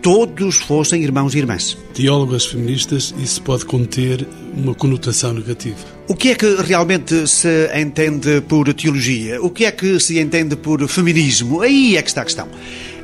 todos 0.00 0.56
fossem 0.56 1.02
irmãos 1.02 1.34
e 1.34 1.38
irmãs. 1.38 1.76
Teólogas 1.92 2.46
feministas, 2.46 3.14
isso 3.18 3.42
pode 3.42 3.64
conter 3.64 4.26
uma 4.56 4.74
conotação 4.74 5.34
negativa. 5.34 5.76
O 6.08 6.14
que 6.14 6.30
é 6.30 6.34
que 6.34 6.62
realmente 6.62 7.26
se 7.26 7.68
entende 7.76 8.40
por 8.42 8.72
teologia? 8.72 9.42
O 9.42 9.50
que 9.50 9.64
é 9.64 9.72
que 9.72 9.98
se 10.00 10.18
entende 10.18 10.56
por 10.56 10.86
feminismo? 10.88 11.60
Aí 11.60 11.96
é 11.96 12.02
que 12.02 12.08
está 12.08 12.22
a 12.22 12.24
questão. 12.24 12.48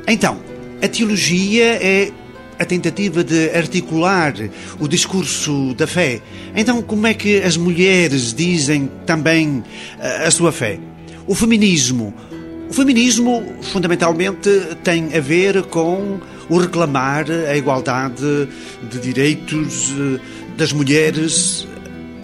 Então, 0.07 0.39
a 0.81 0.87
teologia 0.87 1.65
é 1.81 2.11
a 2.57 2.63
tentativa 2.63 3.23
de 3.23 3.49
articular 3.49 4.33
o 4.79 4.87
discurso 4.87 5.73
da 5.75 5.85
fé. 5.85 6.21
Então, 6.55 6.81
como 6.81 7.05
é 7.05 7.13
que 7.13 7.41
as 7.41 7.57
mulheres 7.57 8.33
dizem 8.33 8.89
também 9.05 9.63
eh, 9.99 10.27
a 10.27 10.31
sua 10.31 10.51
fé? 10.51 10.79
O 11.27 11.35
feminismo. 11.35 12.13
O 12.69 12.73
feminismo, 12.73 13.43
fundamentalmente, 13.61 14.49
tem 14.83 15.15
a 15.15 15.19
ver 15.19 15.63
com 15.63 16.19
o 16.49 16.57
reclamar 16.57 17.25
a 17.29 17.55
igualdade 17.55 18.47
de 18.89 18.99
direitos 18.99 19.91
eh, 19.91 20.19
das 20.57 20.71
mulheres 20.71 21.67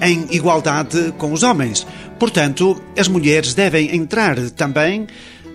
em 0.02 0.26
igualdade 0.32 1.14
com 1.18 1.34
os 1.34 1.44
homens. 1.44 1.86
Portanto, 2.18 2.82
as 2.98 3.08
mulheres 3.08 3.54
devem 3.54 3.96
entrar 3.96 4.40
também 4.52 5.08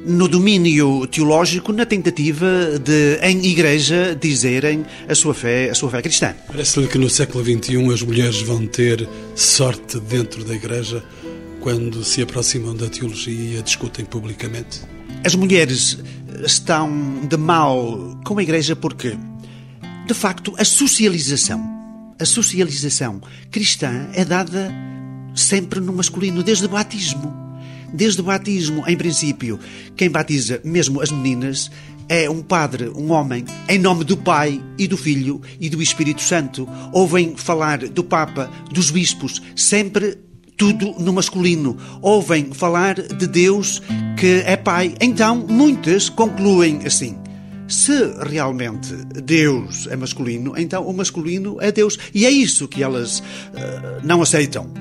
no 0.07 0.29
domínio 0.29 1.07
teológico 1.07 1.73
na 1.73 1.85
tentativa 1.85 2.79
de, 2.79 3.19
em 3.23 3.45
igreja, 3.47 4.17
dizerem 4.19 4.85
a 5.09 5.15
sua 5.15 5.35
fé, 5.35 5.71
a 5.71 5.75
sua 5.75 5.91
fé 5.91 6.03
cristã. 6.03 6.35
Parece-lhe 6.47 6.87
que 6.87 6.99
no 6.99 7.11
século 7.11 7.45
XXI 7.45 7.93
as 7.93 8.03
mulheres 8.03 8.41
vão 8.43 8.67
ter 8.67 9.09
sorte 9.35 9.99
dentro 10.01 10.45
da 10.45 10.55
igreja 10.55 11.03
quando 11.61 12.05
se 12.05 12.23
aproximam 12.23 12.75
da 12.75 12.89
teologia 12.89 13.57
e 13.57 13.59
a 13.59 13.63
discutem 13.63 14.05
publicamente? 14.05 14.81
As 15.25 15.35
mulheres 15.35 15.99
estão 16.45 17.27
de 17.29 17.37
mal 17.37 18.19
com 18.25 18.39
a 18.39 18.43
igreja 18.43 18.77
porque, 18.77 19.17
de 20.07 20.15
facto, 20.15 20.55
a 20.57 20.65
socialização, 20.65 21.61
a 22.19 22.25
socialização 22.25 23.21
cristã 23.51 24.09
é 24.15 24.25
dada 24.25 24.73
sempre 25.35 25.81
no 25.81 25.93
masculino, 25.93 26.43
desde 26.43 26.67
o 26.67 26.69
batismo. 26.69 27.48
Desde 27.93 28.21
o 28.21 28.25
batismo, 28.25 28.85
em 28.87 28.97
princípio, 28.97 29.59
quem 29.97 30.11
batiza, 30.11 30.61
mesmo 30.65 31.01
as 31.01 31.11
meninas, 31.11 31.71
é 32.09 32.29
um 32.29 32.43
padre, 32.43 32.89
um 32.89 33.13
homem, 33.13 33.45
em 33.69 33.79
nome 33.79 34.03
do 34.05 34.17
Pai 34.17 34.63
e 34.79 34.87
do 34.87 34.97
Filho 34.97 35.43
e 35.61 35.69
do 35.69 35.83
Espírito 35.83 36.23
Santo. 36.23 36.69
Ouvem 36.93 37.37
falar 37.37 37.79
do 37.79 38.03
Papa, 38.03 38.51
dos 38.73 38.91
bispos, 38.91 39.43
sempre 39.55 40.17
tudo 40.57 40.95
no 40.99 41.13
masculino. 41.13 41.77
Ouvem 42.03 42.53
falar 42.53 42.95
de 42.95 43.27
Deus 43.27 43.83
que 44.19 44.43
é 44.45 44.57
Pai. 44.57 44.95
Então, 45.01 45.47
muitas 45.49 46.09
concluem 46.09 46.81
assim. 46.85 47.17
Se 47.69 47.93
realmente 48.27 48.95
Deus 49.23 49.87
é 49.91 49.95
masculino, 49.95 50.55
então 50.57 50.89
o 50.89 50.93
masculino 50.95 51.59
é 51.61 51.71
Deus. 51.71 51.99
E 52.15 52.25
é 52.25 52.31
isso 52.31 52.67
que 52.67 52.83
elas 52.83 53.21
uh, 53.21 53.23
não 54.03 54.23
aceitam. 54.23 54.73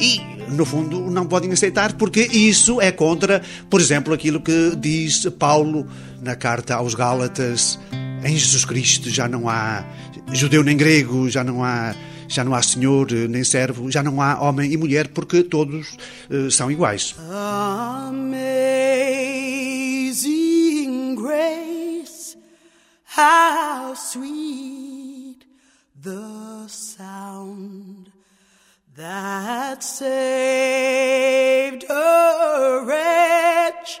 E, 0.00 0.20
no 0.50 0.64
fundo, 0.64 1.10
não 1.10 1.26
podem 1.26 1.52
aceitar 1.52 1.94
porque 1.94 2.22
isso 2.22 2.80
é 2.80 2.90
contra, 2.90 3.42
por 3.70 3.80
exemplo, 3.80 4.12
aquilo 4.12 4.40
que 4.40 4.74
diz 4.76 5.26
Paulo 5.38 5.86
na 6.20 6.34
carta 6.34 6.74
aos 6.74 6.94
Gálatas: 6.94 7.78
em 8.24 8.36
Jesus 8.36 8.64
Cristo 8.64 9.10
já 9.10 9.28
não 9.28 9.48
há 9.48 9.84
judeu 10.32 10.64
nem 10.64 10.76
grego, 10.76 11.28
já 11.28 11.44
não 11.44 11.62
há 11.62 11.94
já 12.26 12.42
não 12.42 12.54
há 12.54 12.62
senhor 12.62 13.10
nem 13.28 13.44
servo, 13.44 13.90
já 13.90 14.02
não 14.02 14.20
há 14.20 14.40
homem 14.40 14.72
e 14.72 14.76
mulher, 14.76 15.08
porque 15.08 15.42
todos 15.42 15.96
uh, 16.30 16.50
são 16.50 16.70
iguais. 16.70 17.14
Amazing 17.18 18.34
grace, 21.14 22.36
how 23.16 23.94
sweet 23.94 25.46
the 26.02 26.66
sound 26.68 27.93
that 28.96 29.82
saved 29.82 31.84
a 31.90 32.84
wretch 32.86 34.00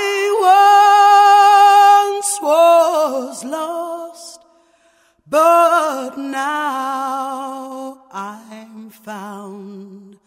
once 2.12 2.42
was 2.42 3.46
lost, 3.46 4.42
but 5.26 6.18
now 6.18 8.04
I'm 8.12 8.90
found. 8.90 10.18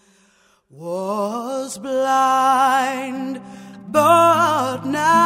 Was 0.70 1.76
blind, 1.76 3.42
but 3.90 4.86
now. 4.86 5.21